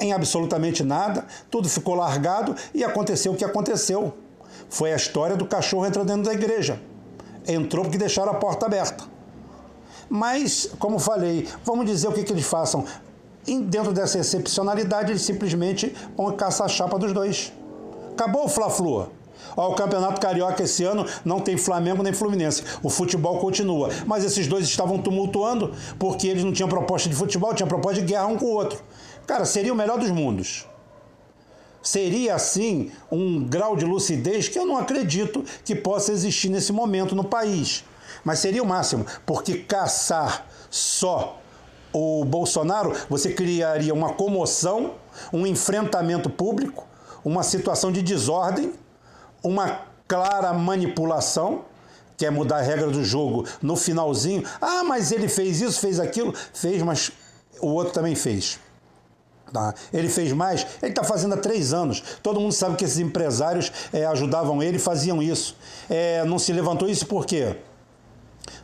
em 0.00 0.12
absolutamente 0.12 0.82
nada, 0.82 1.24
tudo 1.50 1.68
ficou 1.68 1.94
largado 1.94 2.56
e 2.74 2.82
aconteceu 2.82 3.32
o 3.32 3.36
que 3.36 3.44
aconteceu. 3.44 4.12
Foi 4.68 4.92
a 4.92 4.96
história 4.96 5.36
do 5.36 5.46
cachorro 5.46 5.86
entrando 5.86 6.08
dentro 6.08 6.24
da 6.24 6.32
igreja. 6.32 6.80
Entrou 7.46 7.84
porque 7.84 7.98
deixaram 7.98 8.32
a 8.32 8.34
porta 8.34 8.66
aberta. 8.66 9.04
Mas, 10.08 10.68
como 10.78 10.98
falei, 10.98 11.48
vamos 11.64 11.86
dizer 11.86 12.08
o 12.08 12.12
que, 12.12 12.22
que 12.22 12.32
eles 12.32 12.44
façam. 12.44 12.84
E 13.46 13.58
dentro 13.60 13.92
dessa 13.92 14.18
excepcionalidade, 14.18 15.12
eles 15.12 15.22
simplesmente 15.22 15.94
vão 16.16 16.32
caçar 16.36 16.66
a 16.66 16.68
chapa 16.68 16.98
dos 16.98 17.12
dois. 17.12 17.52
Acabou 18.12 18.44
o 18.44 18.48
Fla-Flu. 18.48 19.08
Ó, 19.56 19.70
o 19.70 19.74
Campeonato 19.74 20.20
Carioca 20.20 20.62
esse 20.62 20.84
ano 20.84 21.06
não 21.24 21.40
tem 21.40 21.56
Flamengo 21.56 22.02
nem 22.02 22.12
Fluminense. 22.12 22.62
O 22.82 22.90
futebol 22.90 23.38
continua. 23.38 23.90
Mas 24.06 24.24
esses 24.24 24.46
dois 24.46 24.64
estavam 24.64 24.98
tumultuando 24.98 25.74
porque 25.98 26.26
eles 26.28 26.44
não 26.44 26.52
tinham 26.52 26.68
proposta 26.68 27.08
de 27.08 27.14
futebol, 27.14 27.54
tinham 27.54 27.68
proposta 27.68 28.00
de 28.00 28.06
guerra 28.06 28.26
um 28.26 28.36
com 28.36 28.46
o 28.46 28.54
outro. 28.54 28.80
Cara, 29.26 29.44
seria 29.44 29.72
o 29.72 29.76
melhor 29.76 29.98
dos 29.98 30.10
mundos. 30.10 30.66
Seria 31.82 32.36
assim 32.36 32.92
um 33.10 33.44
grau 33.44 33.76
de 33.76 33.84
lucidez 33.84 34.48
que 34.48 34.58
eu 34.58 34.64
não 34.64 34.78
acredito 34.78 35.44
que 35.64 35.74
possa 35.74 36.12
existir 36.12 36.48
nesse 36.48 36.72
momento 36.72 37.14
no 37.14 37.24
país. 37.24 37.84
Mas 38.24 38.38
seria 38.38 38.62
o 38.62 38.66
máximo, 38.66 39.04
porque 39.26 39.58
caçar 39.58 40.46
só 40.70 41.40
o 41.92 42.24
Bolsonaro, 42.24 42.94
você 43.08 43.32
criaria 43.32 43.92
uma 43.92 44.14
comoção, 44.14 44.94
um 45.32 45.46
enfrentamento 45.46 46.30
público, 46.30 46.86
uma 47.24 47.42
situação 47.42 47.92
de 47.92 48.00
desordem, 48.00 48.72
uma 49.42 49.80
clara 50.06 50.52
manipulação, 50.52 51.64
quer 52.16 52.30
mudar 52.30 52.58
a 52.58 52.62
regra 52.62 52.88
do 52.88 53.04
jogo 53.04 53.46
no 53.60 53.76
finalzinho. 53.76 54.44
Ah, 54.60 54.84
mas 54.84 55.10
ele 55.10 55.28
fez 55.28 55.60
isso, 55.60 55.80
fez 55.80 55.98
aquilo, 55.98 56.34
fez, 56.52 56.82
mas 56.82 57.10
o 57.60 57.68
outro 57.68 57.92
também 57.92 58.14
fez. 58.14 58.58
Tá? 59.52 59.74
Ele 59.92 60.08
fez 60.08 60.32
mais, 60.32 60.66
ele 60.82 60.92
está 60.92 61.04
fazendo 61.04 61.34
há 61.34 61.36
três 61.36 61.72
anos. 61.72 62.02
Todo 62.22 62.40
mundo 62.40 62.52
sabe 62.52 62.76
que 62.76 62.84
esses 62.84 62.98
empresários 62.98 63.70
é, 63.92 64.06
ajudavam 64.06 64.62
ele, 64.62 64.78
faziam 64.78 65.22
isso. 65.22 65.56
É, 65.90 66.24
não 66.24 66.38
se 66.38 66.52
levantou 66.52 66.88
isso 66.88 67.06
por 67.06 67.26
quê? 67.26 67.56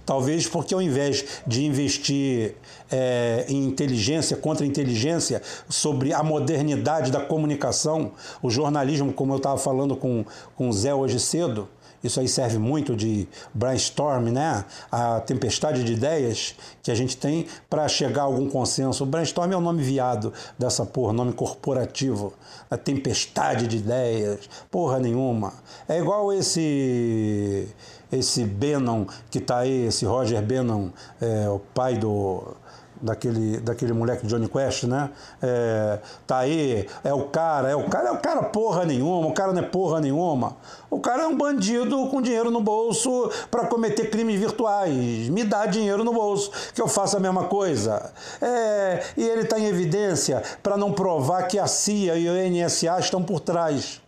Talvez 0.05 0.47
porque 0.47 0.75
ao 0.75 0.81
invés 0.81 1.25
de 1.47 1.65
investir 1.65 2.55
é, 2.91 3.45
em 3.49 3.65
inteligência, 3.65 4.37
contra 4.37 4.65
inteligência, 4.65 5.43
sobre 5.69 6.13
a 6.13 6.23
modernidade 6.23 7.13
da 7.13 7.21
comunicação, 7.21 8.13
o 8.43 8.51
jornalismo, 8.51 9.13
como 9.13 9.35
eu 9.35 9.37
estava 9.37 9.59
falando 9.59 9.97
com, 9.97 10.25
com 10.57 10.69
o 10.69 10.73
Zé 10.73 10.95
hoje 10.95 11.21
cedo, 11.21 11.69
isso 12.03 12.21
aí 12.21 12.29
serve 12.29 12.59
muito 12.59 12.95
de 12.95 13.29
brainstorm, 13.53 14.29
né? 14.29 14.65
A 14.91 15.21
tempestade 15.21 15.83
de 15.83 15.93
ideias 15.93 16.55
que 16.83 16.91
a 16.91 16.95
gente 16.95 17.17
tem 17.17 17.47
para 17.69 17.89
chegar 17.89 18.23
a 18.23 18.25
algum 18.25 18.49
consenso. 18.49 19.05
O 19.05 19.07
brainstorm 19.07 19.53
é 19.53 19.57
o 19.57 19.61
nome 19.61 19.83
viado 19.83 20.33
dessa 20.59 20.87
porra, 20.87 21.13
nome 21.13 21.33
corporativo. 21.33 22.33
A 22.71 22.77
tempestade 22.77 23.67
de 23.67 23.79
ideias, 23.79 24.49
porra 24.71 24.99
nenhuma. 24.99 25.53
É 25.89 25.99
igual 25.99 26.33
esse 26.33 27.69
esse 28.11 28.45
Bannon 28.45 29.05
que 29.31 29.39
está 29.39 29.59
aí, 29.59 29.87
esse 29.87 30.07
Roger 30.07 30.43
Bannon, 30.43 30.89
é, 31.21 31.49
o 31.49 31.59
pai 31.59 31.97
do 31.99 32.57
daquele, 33.01 33.59
daquele 33.59 33.93
moleque 33.93 34.27
Johnny 34.27 34.49
Quest, 34.49 34.85
né? 34.85 35.11
É, 35.43 35.99
tá 36.27 36.39
aí, 36.39 36.87
é 37.05 37.13
o 37.13 37.25
cara, 37.25 37.71
é 37.71 37.77
o 37.77 37.89
cara, 37.89 38.09
é 38.09 38.13
o 38.13 38.19
cara 38.19 38.43
porra 38.45 38.85
nenhuma, 38.85 39.29
o 39.29 39.33
cara 39.33 39.53
não 39.53 39.61
é 39.61 39.65
porra 39.65 40.01
nenhuma. 40.01 40.57
O 40.91 41.01
cara 41.01 41.25
é 41.25 41.27
um 41.27 41.37
bandido 41.37 42.09
com 42.09 42.23
dinheiro 42.23 42.51
no 42.51 42.61
bolso 42.61 43.31
para 43.51 43.67
cometer 43.67 44.11
crimes 44.11 44.39
virtuais. 44.39 45.29
Me 45.29 45.45
dá 45.45 45.67
dinheiro 45.67 46.03
no 46.03 46.13
bolso, 46.13 46.51
que 46.75 46.81
eu 46.81 46.89
faça 46.89 47.19
a 47.19 47.21
mesma 47.21 47.45
coisa. 47.45 48.13
É, 48.41 49.03
e 49.17 49.23
ele 49.23 49.43
está 49.43 49.59
em 49.59 49.67
evidência 49.67 50.43
para 50.63 50.77
não 50.77 50.93
provar 50.93 51.43
que 51.45 51.59
a 51.59 51.67
CIA 51.67 52.17
e 52.17 52.29
o 52.29 52.51
NSA 52.51 52.99
estão 52.99 53.23
por 53.23 53.41
trás. 53.41 54.01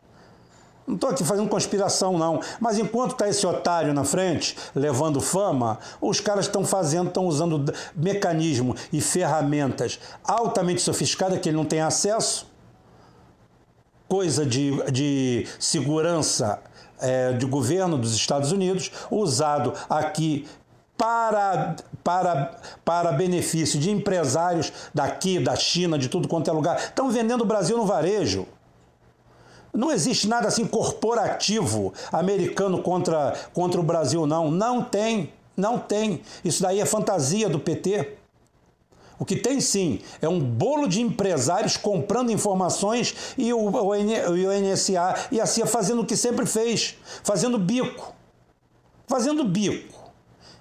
Não 0.91 0.97
estou 0.97 1.11
aqui 1.11 1.25
fazendo 1.25 1.49
conspiração, 1.49 2.19
não. 2.19 2.41
Mas 2.59 2.77
enquanto 2.77 3.13
está 3.13 3.29
esse 3.29 3.47
otário 3.47 3.95
na 3.95 4.03
frente, 4.03 4.57
levando 4.75 5.21
fama, 5.21 5.79
os 6.01 6.19
caras 6.19 6.47
estão 6.47 6.65
fazendo, 6.65 7.07
estão 7.07 7.27
usando 7.27 7.73
mecanismo 7.95 8.75
e 8.93 9.01
ferramentas 9.01 10.01
altamente 10.25 10.83
sofisticadas 10.83 11.39
que 11.39 11.49
ele 11.49 11.57
não 11.57 11.65
tem 11.65 11.81
acesso. 11.81 12.51
Coisa 14.09 14.45
de, 14.45 14.73
de 14.91 15.47
segurança 15.61 16.61
é, 16.99 17.35
de 17.35 17.47
governo 17.47 17.97
dos 17.97 18.13
Estados 18.13 18.51
Unidos, 18.51 18.91
usado 19.13 19.73
aqui 19.89 20.45
para, 20.99 21.77
para, 22.03 22.57
para 22.85 23.13
benefício 23.13 23.79
de 23.79 23.93
empresários 23.93 24.73
daqui, 24.93 25.39
da 25.39 25.55
China, 25.55 25.97
de 25.97 26.09
tudo 26.09 26.27
quanto 26.27 26.51
é 26.51 26.53
lugar. 26.53 26.79
Estão 26.79 27.09
vendendo 27.13 27.43
o 27.43 27.47
Brasil 27.47 27.77
no 27.77 27.87
varejo. 27.87 28.45
Não 29.73 29.91
existe 29.91 30.27
nada 30.27 30.49
assim 30.49 30.67
corporativo 30.67 31.93
americano 32.13 32.83
contra, 32.83 33.35
contra 33.53 33.81
o 33.81 33.85
Brasil, 33.85 34.27
não. 34.27 34.51
Não 34.51 34.83
tem, 34.83 35.33
não 35.57 35.79
tem. 35.79 36.23
Isso 36.45 36.63
daí 36.63 36.81
é 36.81 36.87
fantasia 36.87 37.49
do 37.49 37.61
PT. 37.61 38.17
O 39.19 39.25
que 39.25 39.37
tem 39.37 39.61
sim 39.61 40.01
é 40.23 40.29
um 40.29 40.41
bolo 40.41 40.89
de 40.89 41.03
empresários 41.03 41.77
comprando 41.77 42.33
informações 42.33 43.15
e 43.37 43.53
o, 43.53 43.59
o, 43.59 43.89
o 43.91 43.95
NSA 43.95 45.29
e 45.31 45.39
a 45.39 45.45
CIA 45.45 45.67
fazendo 45.67 46.01
o 46.01 46.07
que 46.07 46.17
sempre 46.17 46.47
fez, 46.47 46.97
fazendo 47.23 47.59
bico. 47.59 48.15
Fazendo 49.07 49.45
bico. 49.45 50.01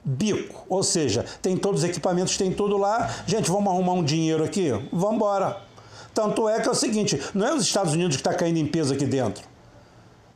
Bico. 0.03 0.65
Ou 0.67 0.83
seja, 0.83 1.25
tem 1.41 1.55
todos 1.55 1.83
os 1.83 1.89
equipamentos, 1.89 2.35
tem 2.35 2.51
tudo 2.51 2.77
lá. 2.77 3.09
Gente, 3.25 3.49
vamos 3.49 3.71
arrumar 3.71 3.93
um 3.93 4.03
dinheiro 4.03 4.43
aqui? 4.43 4.69
Vamos 4.91 5.15
embora. 5.15 5.68
Tanto 6.13 6.47
é 6.49 6.59
que 6.59 6.67
é 6.67 6.71
o 6.71 6.75
seguinte, 6.75 7.21
não 7.33 7.47
é 7.47 7.53
os 7.53 7.63
Estados 7.63 7.93
Unidos 7.93 8.15
que 8.15 8.21
está 8.21 8.33
caindo 8.33 8.57
em 8.57 8.65
peso 8.65 8.93
aqui 8.93 9.05
dentro. 9.05 9.43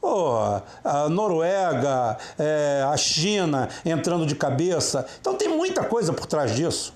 Oh, 0.01 0.61
a 0.83 1.07
Noruega, 1.07 2.17
é, 2.37 2.85
a 2.85 2.97
China 2.97 3.69
entrando 3.85 4.25
de 4.25 4.35
cabeça. 4.35 5.05
Então 5.21 5.35
tem 5.35 5.47
muita 5.47 5.83
coisa 5.83 6.11
por 6.11 6.25
trás 6.25 6.53
disso. 6.53 6.93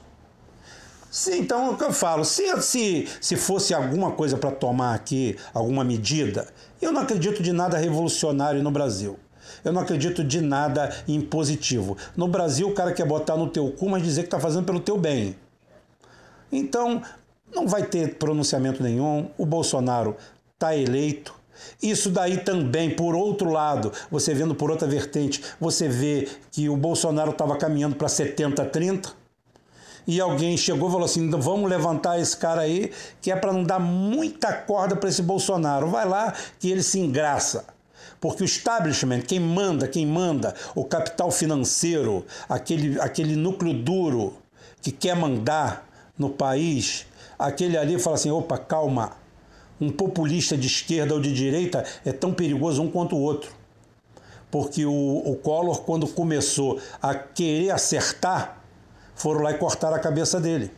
Sim, 1.10 1.40
então, 1.40 1.72
o 1.72 1.78
que 1.78 1.84
eu 1.84 1.94
falo, 1.94 2.26
se, 2.26 2.62
se, 2.62 3.08
se 3.22 3.36
fosse 3.38 3.74
alguma 3.74 4.12
coisa 4.12 4.38
para 4.38 4.52
tomar 4.52 4.94
aqui, 4.94 5.38
alguma 5.54 5.84
medida, 5.84 6.48
eu 6.82 6.92
não 6.92 7.02
acredito 7.02 7.42
de 7.42 7.54
nada 7.54 7.78
revolucionário 7.78 8.62
no 8.62 8.70
Brasil. 8.70 9.18
Eu 9.64 9.72
não 9.72 9.82
acredito 9.82 10.24
de 10.24 10.42
nada 10.42 10.94
impositivo. 11.08 11.98
No 12.16 12.28
Brasil, 12.28 12.68
o 12.68 12.74
cara 12.74 12.92
quer 12.92 13.06
botar 13.06 13.38
no 13.38 13.48
teu 13.48 13.72
cu, 13.72 13.90
mas 13.90 14.04
dizer 14.04 14.22
que 14.22 14.28
está 14.28 14.40
fazendo 14.40 14.66
pelo 14.66 14.80
teu 14.80 14.98
bem. 14.98 15.36
Então, 16.52 17.02
não 17.54 17.68
vai 17.68 17.84
ter 17.84 18.16
pronunciamento 18.16 18.82
nenhum, 18.84 19.30
o 19.38 19.46
Bolsonaro 19.46 20.16
está 20.54 20.76
eleito. 20.76 21.36
Isso 21.82 22.10
daí 22.10 22.38
também, 22.38 22.96
por 22.96 23.16
outro 23.16 23.50
lado, 23.50 23.92
você 24.12 24.34
vendo 24.34 24.54
por 24.54 24.70
outra 24.70 24.88
vertente, 24.88 25.42
você 25.60 25.88
vê 25.88 26.28
que 26.52 26.70
o 26.70 26.78
Bolsonaro 26.78 27.32
estava 27.32 27.58
caminhando 27.58 27.96
para 27.96 28.08
70-30 28.08 29.12
e 30.08 30.22
alguém 30.22 30.56
chegou 30.56 30.88
e 30.88 30.92
falou 30.92 31.06
assim: 31.06 31.26
então 31.26 31.42
vamos 31.42 31.70
levantar 31.70 32.20
esse 32.20 32.38
cara 32.38 32.62
aí, 32.62 32.92
que 33.22 33.32
é 33.32 33.36
para 33.36 33.52
não 33.52 33.64
dar 33.64 33.80
muita 33.80 34.54
corda 34.54 34.96
para 34.96 35.10
esse 35.10 35.22
Bolsonaro. 35.22 35.90
Vai 35.90 36.08
lá 36.08 36.34
que 36.60 36.72
ele 36.72 36.82
se 36.84 37.00
engraça. 37.00 37.66
Porque 38.22 38.42
o 38.42 38.46
establishment, 38.46 39.22
quem 39.22 39.40
manda, 39.40 39.88
quem 39.88 40.06
manda, 40.06 40.56
o 40.74 40.84
capital 40.84 41.30
financeiro, 41.30 42.26
aquele, 42.50 43.00
aquele 43.00 43.36
núcleo 43.36 43.74
duro 43.74 44.38
que 44.82 44.92
quer 44.92 45.16
mandar 45.16 45.88
no 46.18 46.30
país, 46.30 47.06
aquele 47.38 47.78
ali 47.78 48.00
fala 48.00 48.16
assim: 48.16 48.32
opa, 48.32 48.58
calma. 48.58 49.12
Um 49.80 49.92
populista 49.92 50.58
de 50.58 50.66
esquerda 50.66 51.14
ou 51.14 51.22
de 51.22 51.32
direita 51.32 51.86
é 52.04 52.12
tão 52.12 52.34
perigoso 52.34 52.82
um 52.82 52.90
quanto 52.90 53.16
o 53.16 53.22
outro. 53.22 53.52
Porque 54.50 54.86
o, 54.86 54.92
o 54.92 55.36
Collor, 55.36 55.82
quando 55.82 56.08
começou 56.08 56.80
a 57.02 57.14
querer 57.14 57.70
acertar, 57.70 58.64
foram 59.14 59.42
lá 59.42 59.52
e 59.52 59.58
cortaram 59.58 59.96
a 59.96 60.00
cabeça 60.00 60.40
dele. 60.40 60.72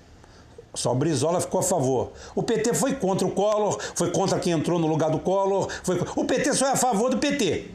Só 0.73 0.93
Brizola 0.93 1.41
ficou 1.41 1.61
a 1.61 1.63
favor. 1.63 2.11
O 2.35 2.43
PT 2.43 2.73
foi 2.73 2.93
contra 2.95 3.25
o 3.25 3.31
Collor, 3.31 3.79
foi 3.95 4.11
contra 4.11 4.39
quem 4.39 4.53
entrou 4.53 4.79
no 4.79 4.87
lugar 4.87 5.09
do 5.09 5.19
Collor. 5.19 5.69
Foi... 5.83 5.99
O 6.15 6.25
PT 6.25 6.53
só 6.53 6.67
é 6.67 6.71
a 6.71 6.75
favor 6.75 7.09
do 7.09 7.17
PT. 7.17 7.71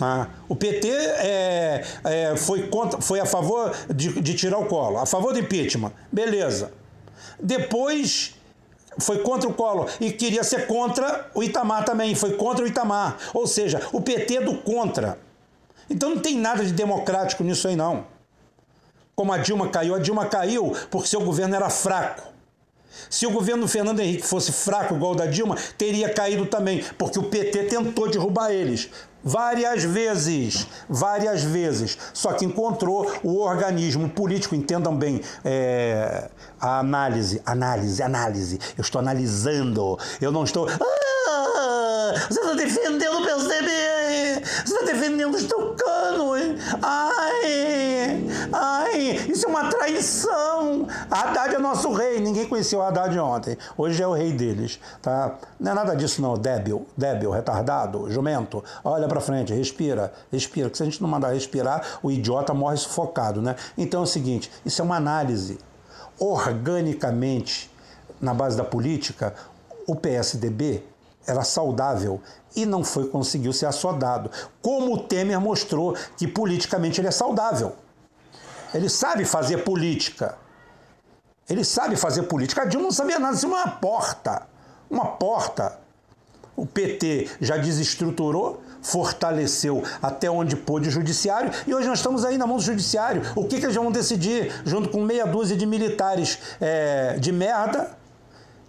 Ah, 0.00 0.28
o 0.48 0.54
PT 0.54 0.88
é, 0.88 1.84
é, 2.04 2.36
foi, 2.36 2.68
contra, 2.68 3.00
foi 3.00 3.18
a 3.18 3.26
favor 3.26 3.74
de, 3.92 4.20
de 4.20 4.34
tirar 4.34 4.58
o 4.58 4.66
Collor, 4.66 5.02
a 5.02 5.06
favor 5.06 5.32
do 5.32 5.40
impeachment. 5.40 5.92
Beleza. 6.12 6.72
Depois 7.40 8.34
foi 8.98 9.18
contra 9.20 9.48
o 9.48 9.54
Collor 9.54 9.88
e 10.00 10.10
queria 10.10 10.42
ser 10.42 10.66
contra 10.66 11.30
o 11.34 11.42
Itamar 11.42 11.84
também, 11.84 12.14
foi 12.14 12.32
contra 12.32 12.64
o 12.64 12.68
Itamar. 12.68 13.16
Ou 13.32 13.46
seja, 13.46 13.80
o 13.92 14.00
PT 14.00 14.36
é 14.36 14.40
do 14.40 14.56
contra. 14.58 15.18
Então 15.88 16.10
não 16.10 16.18
tem 16.18 16.36
nada 16.36 16.64
de 16.64 16.72
democrático 16.72 17.42
nisso 17.44 17.68
aí 17.68 17.76
não. 17.76 18.06
Como 19.14 19.32
a 19.32 19.38
Dilma 19.38 19.68
caiu, 19.68 19.94
a 19.94 19.98
Dilma 19.98 20.26
caiu 20.26 20.72
porque 20.90 21.08
seu 21.08 21.20
governo 21.20 21.54
era 21.54 21.70
fraco. 21.70 22.28
Se 23.08 23.26
o 23.26 23.30
governo 23.30 23.62
do 23.62 23.68
Fernando 23.68 24.00
Henrique 24.00 24.26
fosse 24.26 24.52
fraco 24.52 24.94
igual 24.94 25.12
o 25.12 25.14
da 25.14 25.26
Dilma, 25.26 25.56
teria 25.76 26.12
caído 26.12 26.46
também, 26.46 26.84
porque 26.98 27.18
o 27.18 27.24
PT 27.24 27.64
tentou 27.64 28.08
derrubar 28.10 28.50
eles. 28.50 28.90
Várias 29.22 29.82
vezes, 29.82 30.66
várias 30.88 31.42
vezes. 31.42 31.98
Só 32.14 32.32
que 32.32 32.44
encontrou 32.44 33.10
o 33.22 33.40
organismo 33.40 34.08
político, 34.08 34.54
entendam 34.54 34.96
bem 34.96 35.20
é, 35.44 36.30
a 36.60 36.78
análise, 36.78 37.42
análise, 37.44 38.02
análise. 38.02 38.58
Eu 38.76 38.82
estou 38.82 39.00
analisando, 39.00 39.98
eu 40.20 40.30
não 40.30 40.44
estou. 40.44 40.68
Ah, 40.68 42.12
você 42.28 42.40
está 42.40 42.54
defendendo 42.54 43.18
o 43.18 43.24
PSDB! 43.24 44.07
Você 44.64 44.74
está 44.74 44.84
defendendo 44.84 45.34
os 45.34 45.44
tucanos! 45.44 46.40
Ai! 46.82 48.26
Ai! 48.52 49.10
Isso 49.28 49.46
é 49.46 49.48
uma 49.48 49.68
traição! 49.68 50.86
Haddad 51.10 51.54
é 51.54 51.58
nosso 51.58 51.92
rei, 51.92 52.20
ninguém 52.20 52.46
conheceu 52.46 52.82
Haddad 52.82 53.18
ontem. 53.18 53.56
Hoje 53.76 54.02
é 54.02 54.06
o 54.06 54.12
rei 54.12 54.32
deles, 54.32 54.80
tá? 55.02 55.36
Não 55.58 55.72
é 55.72 55.74
nada 55.74 55.94
disso, 55.94 56.22
não, 56.22 56.34
débil, 56.34 56.86
débil, 56.96 57.30
retardado, 57.30 58.10
jumento. 58.10 58.62
Olha 58.82 59.06
para 59.06 59.20
frente, 59.20 59.52
respira, 59.52 60.12
respira, 60.30 60.70
que 60.70 60.76
se 60.76 60.82
a 60.82 60.86
gente 60.86 61.00
não 61.02 61.08
mandar 61.08 61.32
respirar, 61.32 61.98
o 62.02 62.10
idiota 62.10 62.54
morre 62.54 62.76
sufocado, 62.76 63.42
né? 63.42 63.56
Então 63.76 64.00
é 64.00 64.02
o 64.04 64.06
seguinte, 64.06 64.50
isso 64.64 64.80
é 64.80 64.84
uma 64.84 64.96
análise. 64.96 65.58
Organicamente, 66.18 67.70
na 68.20 68.34
base 68.34 68.56
da 68.56 68.64
política, 68.64 69.34
o 69.86 69.94
PSDB 69.94 70.82
era 71.26 71.44
saudável 71.44 72.20
e 72.54 72.66
não 72.66 72.82
foi 72.84 73.08
conseguiu 73.08 73.52
ser 73.52 73.66
assodado. 73.66 74.30
Como 74.62 74.94
o 74.94 74.98
Temer 74.98 75.40
mostrou 75.40 75.96
que 76.16 76.26
politicamente 76.26 77.00
ele 77.00 77.08
é 77.08 77.12
saudável. 77.12 77.74
Ele 78.74 78.88
sabe 78.88 79.24
fazer 79.24 79.58
política. 79.58 80.36
Ele 81.48 81.64
sabe 81.64 81.96
fazer 81.96 82.24
política. 82.24 82.62
A 82.62 82.64
Dilma 82.66 82.86
não 82.86 82.92
sabia 82.92 83.18
nada, 83.18 83.38
é 83.40 83.46
uma 83.46 83.68
porta. 83.68 84.46
Uma 84.90 85.06
porta. 85.06 85.78
O 86.54 86.66
PT 86.66 87.30
já 87.40 87.56
desestruturou, 87.56 88.60
fortaleceu 88.82 89.82
até 90.02 90.28
onde 90.28 90.56
pôde 90.56 90.88
o 90.88 90.90
judiciário 90.90 91.52
e 91.66 91.74
hoje 91.74 91.86
nós 91.86 92.00
estamos 92.00 92.24
aí 92.24 92.36
na 92.36 92.46
mão 92.46 92.56
do 92.56 92.62
judiciário. 92.62 93.22
O 93.36 93.46
que, 93.46 93.58
que 93.58 93.66
eles 93.66 93.76
vão 93.76 93.92
decidir 93.92 94.52
junto 94.64 94.88
com 94.88 95.00
meia 95.00 95.24
dúzia 95.24 95.56
de 95.56 95.64
militares 95.64 96.38
é, 96.60 97.16
de 97.18 97.30
merda 97.30 97.96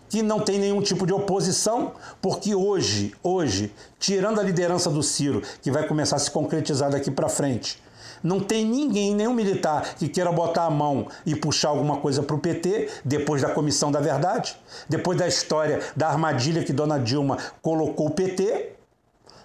que 0.09 0.21
não 0.21 0.39
tem 0.39 0.59
nenhum 0.59 0.81
tipo 0.81 1.05
de 1.05 1.13
oposição, 1.13 1.93
porque 2.21 2.55
hoje, 2.55 3.13
hoje, 3.23 3.71
tirando 3.99 4.39
a 4.39 4.43
liderança 4.43 4.89
do 4.89 5.03
Ciro, 5.03 5.41
que 5.61 5.71
vai 5.71 5.87
começar 5.87 6.15
a 6.15 6.19
se 6.19 6.31
concretizar 6.31 6.89
daqui 6.89 7.11
para 7.11 7.29
frente, 7.29 7.81
não 8.23 8.39
tem 8.39 8.65
ninguém, 8.65 9.15
nenhum 9.15 9.33
militar 9.33 9.95
que 9.95 10.09
queira 10.09 10.31
botar 10.31 10.65
a 10.65 10.69
mão 10.69 11.07
e 11.25 11.35
puxar 11.35 11.69
alguma 11.69 11.97
coisa 11.97 12.21
para 12.21 12.35
o 12.35 12.39
PT 12.39 12.89
depois 13.05 13.41
da 13.41 13.49
Comissão 13.49 13.91
da 13.91 13.99
Verdade, 13.99 14.57
depois 14.89 15.17
da 15.17 15.27
história 15.27 15.79
da 15.95 16.09
armadilha 16.09 16.63
que 16.63 16.73
Dona 16.73 16.99
Dilma 16.99 17.37
colocou 17.61 18.07
o 18.07 18.11
PT, 18.11 18.73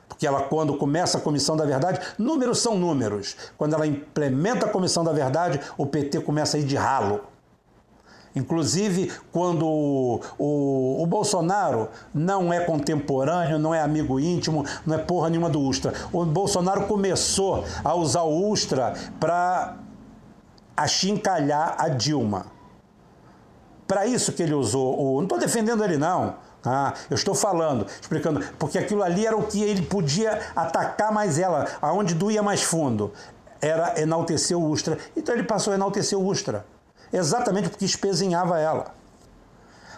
porque 0.09 0.27
ela, 0.27 0.43
quando 0.43 0.77
começa 0.77 1.19
a 1.19 1.21
Comissão 1.21 1.57
da 1.57 1.65
Verdade, 1.65 2.01
números 2.19 2.59
são 2.59 2.79
números. 2.79 3.37
Quando 3.57 3.75
ela 3.75 3.87
implementa 3.87 4.67
a 4.67 4.69
Comissão 4.69 5.03
da 5.03 5.13
Verdade, 5.13 5.61
o 5.77 5.87
PT 5.87 6.21
começa 6.21 6.57
a 6.57 6.61
ir 6.61 6.65
de 6.65 6.77
ralo. 6.77 7.21
Inclusive, 8.35 9.13
quando 9.31 9.65
o, 9.65 10.21
o, 10.37 11.03
o, 11.03 11.07
Bolsonaro 11.07 11.89
não 12.13 12.53
é 12.53 12.61
contemporâneo, 12.61 13.61
não 13.61 13.73
é 13.73 13.81
amigo 13.81 14.19
íntimo, 14.19 14.67
não 14.85 14.97
é 14.97 14.99
porra 14.99 15.31
nenhuma 15.31 15.49
do 15.49 15.61
Ustra. 15.61 15.93
O 16.13 16.25
Bolsonaro 16.25 16.87
começou 16.87 17.65
a 17.85 17.95
usar 17.95 18.23
o 18.23 18.51
Ustra 18.51 18.95
para 19.21 19.77
achincalhar 20.77 21.77
a 21.79 21.89
Dilma. 21.89 22.47
Para 23.87 24.05
isso 24.07 24.33
que 24.33 24.43
ele 24.43 24.55
usou 24.55 25.01
o. 25.01 25.17
Não 25.19 25.25
estou 25.25 25.39
defendendo 25.39 25.85
ele, 25.85 25.97
não. 25.97 26.35
Ah, 26.65 26.95
eu 27.11 27.15
estou 27.15 27.35
falando, 27.35 27.87
explicando, 28.01 28.41
porque 28.59 28.79
aquilo 28.79 29.03
ali 29.03 29.27
era 29.27 29.37
o 29.37 29.43
que 29.43 29.63
ele 29.63 29.83
podia 29.83 30.41
atacar 30.57 31.13
mais 31.13 31.39
ela, 31.39 31.67
aonde 31.81 32.15
doía 32.15 32.43
mais 32.43 32.63
fundo. 32.63 33.13
Era 33.61 34.01
enaltecer 34.01 34.59
o 34.59 34.67
Ustra. 34.71 34.99
Então 35.15 35.35
ele 35.35 35.45
passou 35.45 35.73
a 35.73 35.77
enaltecer 35.77 36.19
o 36.19 36.25
Ustra 36.25 36.65
exatamente 37.17 37.69
porque 37.69 37.85
espezinhava 37.85 38.59
ela. 38.59 38.95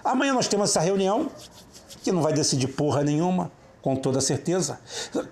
Amanhã 0.04 0.32
nós 0.32 0.46
temos 0.46 0.70
essa 0.70 0.80
reunião, 0.80 1.30
que 2.02 2.12
não 2.12 2.22
vai 2.22 2.32
decidir 2.32 2.68
porra 2.68 3.02
nenhuma, 3.02 3.50
com 3.86 3.94
toda 3.94 4.20
certeza. 4.20 4.80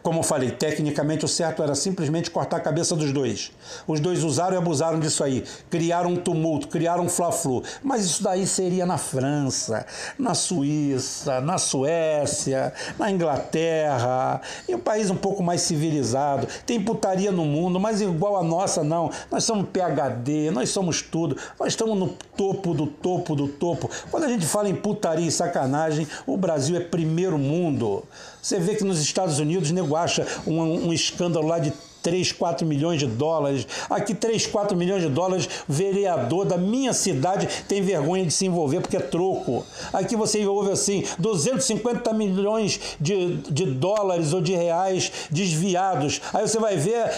Como 0.01 0.23
falei, 0.23 0.53
tecnicamente 0.53 1.25
o 1.25 1.29
certo 1.29 1.61
era 1.61 1.75
simplesmente 1.75 2.31
cortar 2.31 2.59
a 2.59 2.61
cabeça 2.61 2.95
dos 2.95 3.11
dois. 3.11 3.51
Os 3.85 3.99
dois 3.99 4.23
usaram 4.23 4.55
e 4.55 4.59
abusaram 4.59 5.01
disso 5.01 5.25
aí. 5.25 5.43
Criaram 5.69 6.11
um 6.11 6.17
tumulto, 6.17 6.69
criaram 6.69 7.03
um 7.03 7.09
fla-flu. 7.09 7.65
Mas 7.83 8.05
isso 8.05 8.23
daí 8.23 8.47
seria 8.47 8.87
na 8.87 8.97
França, 8.97 9.85
na 10.17 10.35
Suíça, 10.35 11.41
na 11.41 11.59
Suécia, 11.59 12.73
na 12.97 13.11
Inglaterra, 13.11 14.41
em 14.69 14.77
um 14.77 14.79
país 14.79 15.11
um 15.11 15.17
pouco 15.17 15.43
mais 15.43 15.61
civilizado. 15.63 16.47
Tem 16.65 16.81
putaria 16.81 17.33
no 17.33 17.45
mundo, 17.45 17.81
mas 17.81 18.01
igual 18.01 18.37
a 18.37 18.45
nossa 18.45 18.85
não. 18.85 19.11
Nós 19.33 19.43
somos 19.43 19.69
PHD, 19.71 20.53
nós 20.53 20.71
somos 20.71 21.03
tudo. 21.03 21.37
Nós 21.59 21.71
estamos 21.71 21.99
no 21.99 22.07
topo 22.37 22.73
do 22.73 22.87
topo 22.87 23.35
do 23.35 23.49
topo. 23.49 23.91
Quando 24.13 24.23
a 24.23 24.29
gente 24.29 24.47
fala 24.47 24.69
em 24.69 24.77
putaria 24.77 25.27
e 25.27 25.33
sacanagem, 25.33 26.07
o 26.25 26.37
Brasil 26.37 26.77
é 26.77 26.81
primeiro 26.81 27.37
mundo. 27.37 28.05
Você 28.45 28.61
vê 28.61 28.75
que 28.75 28.85
nos 28.85 29.01
Estados 29.01 29.39
Unidos 29.39 29.71
nego 29.71 29.97
acha 29.97 30.27
um, 30.47 30.61
um 30.61 30.93
escândalo 30.93 31.47
lá 31.49 31.59
de 31.59 31.73
3, 32.03 32.31
4 32.33 32.67
milhões 32.67 33.01
de 33.01 33.07
dólares. 33.07 33.67
Aqui, 33.89 34.15
3, 34.15 34.47
4 34.49 34.77
milhões 34.77 35.03
de 35.03 35.09
dólares, 35.09 35.49
vereador 35.67 36.45
da 36.45 36.59
minha 36.59 36.93
cidade 36.93 37.49
tem 37.67 37.81
vergonha 37.81 38.27
de 38.27 38.31
se 38.31 38.45
envolver 38.45 38.83
porque 38.83 38.99
é 38.99 39.01
troco. 39.01 39.65
Aqui 39.95 40.15
você 40.15 40.43
envolve 40.43 40.71
assim, 40.71 41.05
250 41.19 42.13
milhões 42.13 42.79
de, 43.01 43.37
de 43.51 43.65
dólares 43.65 44.35
ou 44.35 44.43
de 44.43 44.55
reais 44.55 45.11
desviados. 45.31 46.21
Aí 46.35 46.47
você 46.47 46.59
vai 46.59 46.77
ver 46.77 47.11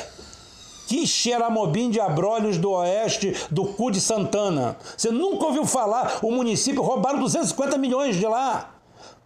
que 0.86 1.04
xeramobim 1.08 1.90
de 1.90 1.98
abrolhos 1.98 2.56
do 2.56 2.70
oeste 2.70 3.34
do 3.50 3.64
cu 3.64 3.90
de 3.90 4.00
Santana. 4.00 4.76
Você 4.96 5.10
nunca 5.10 5.46
ouviu 5.46 5.66
falar, 5.66 6.20
o 6.22 6.30
município 6.30 6.82
roubaram 6.82 7.18
250 7.18 7.76
milhões 7.76 8.14
de 8.14 8.26
lá. 8.28 8.75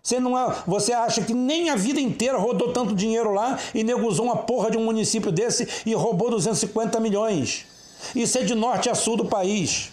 Você, 0.02 0.18
não 0.18 0.38
é, 0.38 0.54
você 0.66 0.92
acha 0.92 1.22
que 1.22 1.34
nem 1.34 1.70
a 1.70 1.76
vida 1.76 2.00
inteira 2.00 2.38
rodou 2.38 2.72
tanto 2.72 2.94
dinheiro 2.94 3.32
lá 3.32 3.58
e 3.74 3.84
negociou 3.84 4.26
uma 4.26 4.36
porra 4.36 4.70
de 4.70 4.78
um 4.78 4.84
município 4.84 5.30
desse 5.30 5.68
e 5.84 5.94
roubou 5.94 6.30
250 6.30 6.98
milhões. 7.00 7.66
Isso 8.14 8.38
é 8.38 8.42
de 8.42 8.54
norte 8.54 8.88
a 8.88 8.94
sul 8.94 9.16
do 9.16 9.26
país. 9.26 9.92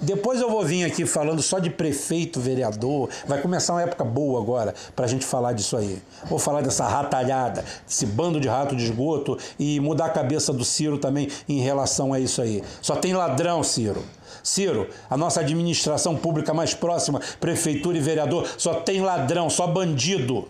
Depois 0.00 0.42
eu 0.42 0.50
vou 0.50 0.62
vir 0.62 0.84
aqui 0.84 1.06
falando 1.06 1.40
só 1.40 1.58
de 1.58 1.70
prefeito, 1.70 2.38
vereador. 2.38 3.08
Vai 3.26 3.40
começar 3.40 3.72
uma 3.72 3.82
época 3.82 4.04
boa 4.04 4.40
agora 4.40 4.74
para 4.94 5.06
a 5.06 5.08
gente 5.08 5.24
falar 5.24 5.54
disso 5.54 5.76
aí. 5.76 6.02
Vou 6.26 6.38
falar 6.38 6.60
dessa 6.60 6.86
ratalhada, 6.86 7.64
desse 7.86 8.04
bando 8.04 8.38
de 8.38 8.46
rato 8.46 8.76
de 8.76 8.84
esgoto 8.84 9.38
e 9.58 9.80
mudar 9.80 10.06
a 10.06 10.10
cabeça 10.10 10.52
do 10.52 10.64
Ciro 10.64 10.98
também 10.98 11.28
em 11.48 11.60
relação 11.60 12.12
a 12.12 12.20
isso 12.20 12.42
aí. 12.42 12.62
Só 12.82 12.94
tem 12.96 13.14
ladrão, 13.14 13.62
Ciro. 13.62 14.04
Ciro, 14.46 14.88
a 15.10 15.16
nossa 15.16 15.40
administração 15.40 16.16
pública 16.16 16.54
mais 16.54 16.74
próxima, 16.74 17.20
prefeitura 17.40 17.98
e 17.98 18.00
vereador, 18.00 18.46
só 18.56 18.74
tem 18.74 19.00
ladrão, 19.00 19.50
só 19.50 19.66
bandido. 19.66 20.48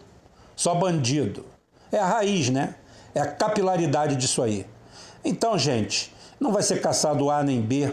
Só 0.55 0.75
bandido. 0.75 1.45
É 1.91 1.99
a 1.99 2.07
raiz, 2.07 2.51
né? 2.51 2.75
É 3.15 3.21
a 3.21 3.27
capilaridade 3.27 4.17
disso 4.17 4.43
aí. 4.43 4.67
Então, 5.25 5.59
gente, 5.59 6.13
não 6.39 6.53
vai 6.53 6.63
ser 6.63 6.81
caçado 6.81 7.31
A 7.31 7.43
nem 7.43 7.61
B 7.61 7.93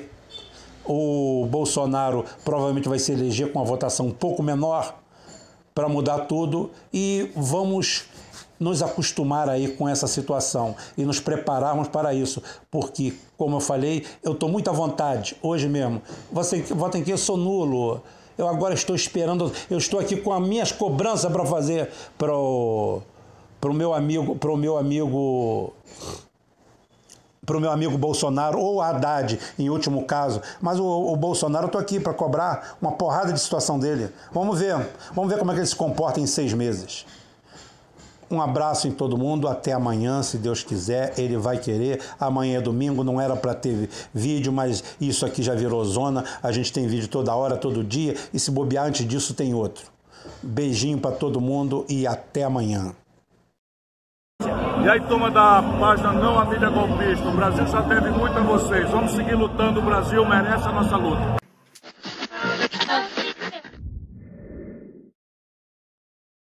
o 0.86 1.48
Bolsonaro 1.50 2.26
provavelmente 2.44 2.90
vai 2.90 3.00
se 3.00 3.12
eleger 3.12 3.52
com 3.52 3.60
uma 3.60 3.66
votação 3.66 4.08
um 4.08 4.12
pouco 4.12 4.44
menor 4.44 5.00
para 5.74 5.88
mudar 5.88 6.26
tudo 6.26 6.72
e 6.94 7.32
vamos 7.36 8.06
nos 8.64 8.82
acostumar 8.82 9.50
aí 9.50 9.68
com 9.68 9.88
essa 9.88 10.08
situação 10.08 10.76
e 10.98 11.04
nos 11.04 11.20
prepararmos 11.20 11.88
para 11.90 12.14
isso, 12.14 12.42
porque, 12.72 13.14
como 13.38 13.58
eu 13.58 13.60
falei, 13.60 14.06
eu 14.24 14.32
estou 14.32 14.50
muito 14.50 14.70
à 14.70 14.74
vontade, 14.74 15.36
hoje 15.42 15.68
mesmo. 15.68 16.02
Você 16.32 16.62
vota 16.62 16.98
em 16.98 17.04
que 17.04 17.12
eu 17.12 17.18
sou 17.18 17.38
nulo. 17.38 18.02
Eu 18.36 18.48
agora 18.48 18.74
estou 18.74 18.96
esperando, 18.96 19.52
eu 19.70 19.78
estou 19.78 20.00
aqui 20.00 20.16
com 20.16 20.34
as 20.34 20.42
minhas 20.42 20.72
cobranças 20.72 21.32
para 21.32 21.46
fazer 21.46 21.92
para 22.18 22.34
o 22.36 23.04
meu 23.66 23.94
amigo, 23.94 24.36
para 24.36 24.52
o 24.52 24.58
meu 24.58 24.76
amigo 24.76 25.72
para 27.46 27.58
o 27.58 27.60
meu 27.60 27.72
amigo 27.72 27.98
Bolsonaro 27.98 28.58
ou 28.58 28.82
Haddad, 28.82 29.38
em 29.60 29.70
último 29.70 30.06
caso. 30.06 30.42
Mas 30.62 30.80
o, 30.80 30.86
o 30.86 31.16
Bolsonaro, 31.18 31.66
eu 31.66 31.68
estou 31.68 31.82
aqui 31.82 32.00
para 32.00 32.14
cobrar 32.14 32.78
uma 32.82 32.94
porrada 32.94 33.34
de 33.34 33.40
situação 33.40 33.78
dele. 33.78 34.10
Vamos 34.32 34.58
ver. 34.60 34.78
Vamos 35.14 35.30
ver 35.30 35.38
como 35.38 35.52
é 35.52 35.54
que 35.54 35.60
ele 35.60 35.68
se 35.68 35.76
comporta 35.76 36.22
em 36.22 36.26
seis 36.26 36.54
meses. 36.54 37.06
Um 38.34 38.42
abraço 38.42 38.88
em 38.88 38.92
todo 38.92 39.16
mundo, 39.16 39.48
até 39.48 39.74
amanhã, 39.74 40.24
se 40.24 40.40
Deus 40.40 40.64
quiser, 40.64 41.14
ele 41.20 41.38
vai 41.38 41.60
querer. 41.60 42.02
Amanhã 42.20 42.58
é 42.58 42.62
domingo, 42.62 43.04
não 43.04 43.22
era 43.22 43.36
para 43.36 43.54
ter 43.54 43.88
vídeo, 44.12 44.52
mas 44.52 44.84
isso 45.00 45.24
aqui 45.24 45.44
já 45.44 45.54
virou 45.54 45.86
zona. 45.86 46.24
A 46.42 46.52
gente 46.52 46.74
tem 46.74 46.88
vídeo 46.88 47.08
toda 47.08 47.36
hora, 47.36 47.56
todo 47.58 47.84
dia, 47.84 48.16
e 48.34 48.40
se 48.40 48.50
bobear 48.50 48.88
antes 48.88 49.08
disso 49.08 49.36
tem 49.36 49.54
outro. 49.54 49.86
Beijinho 50.42 50.98
para 50.98 51.12
todo 51.12 51.40
mundo 51.40 51.86
e 51.88 52.08
até 52.08 52.44
amanhã. 52.44 52.96
E 54.42 54.90
aí, 54.90 55.00
turma 55.02 55.30
da 55.30 55.62
página 55.80 56.12
Não 56.14 56.40
a 56.40 56.46
Mídia 56.46 56.72
Golpista, 56.72 57.28
o 57.28 57.36
Brasil 57.36 57.68
já 57.68 57.82
deve 57.82 58.10
muito 58.10 58.36
a 58.36 58.42
vocês. 58.42 58.90
Vamos 58.90 59.12
seguir 59.12 59.36
lutando, 59.36 59.80
o 59.80 59.84
Brasil 59.84 60.28
merece 60.28 60.68
a 60.68 60.72
nossa 60.72 60.98
luta. 60.98 61.43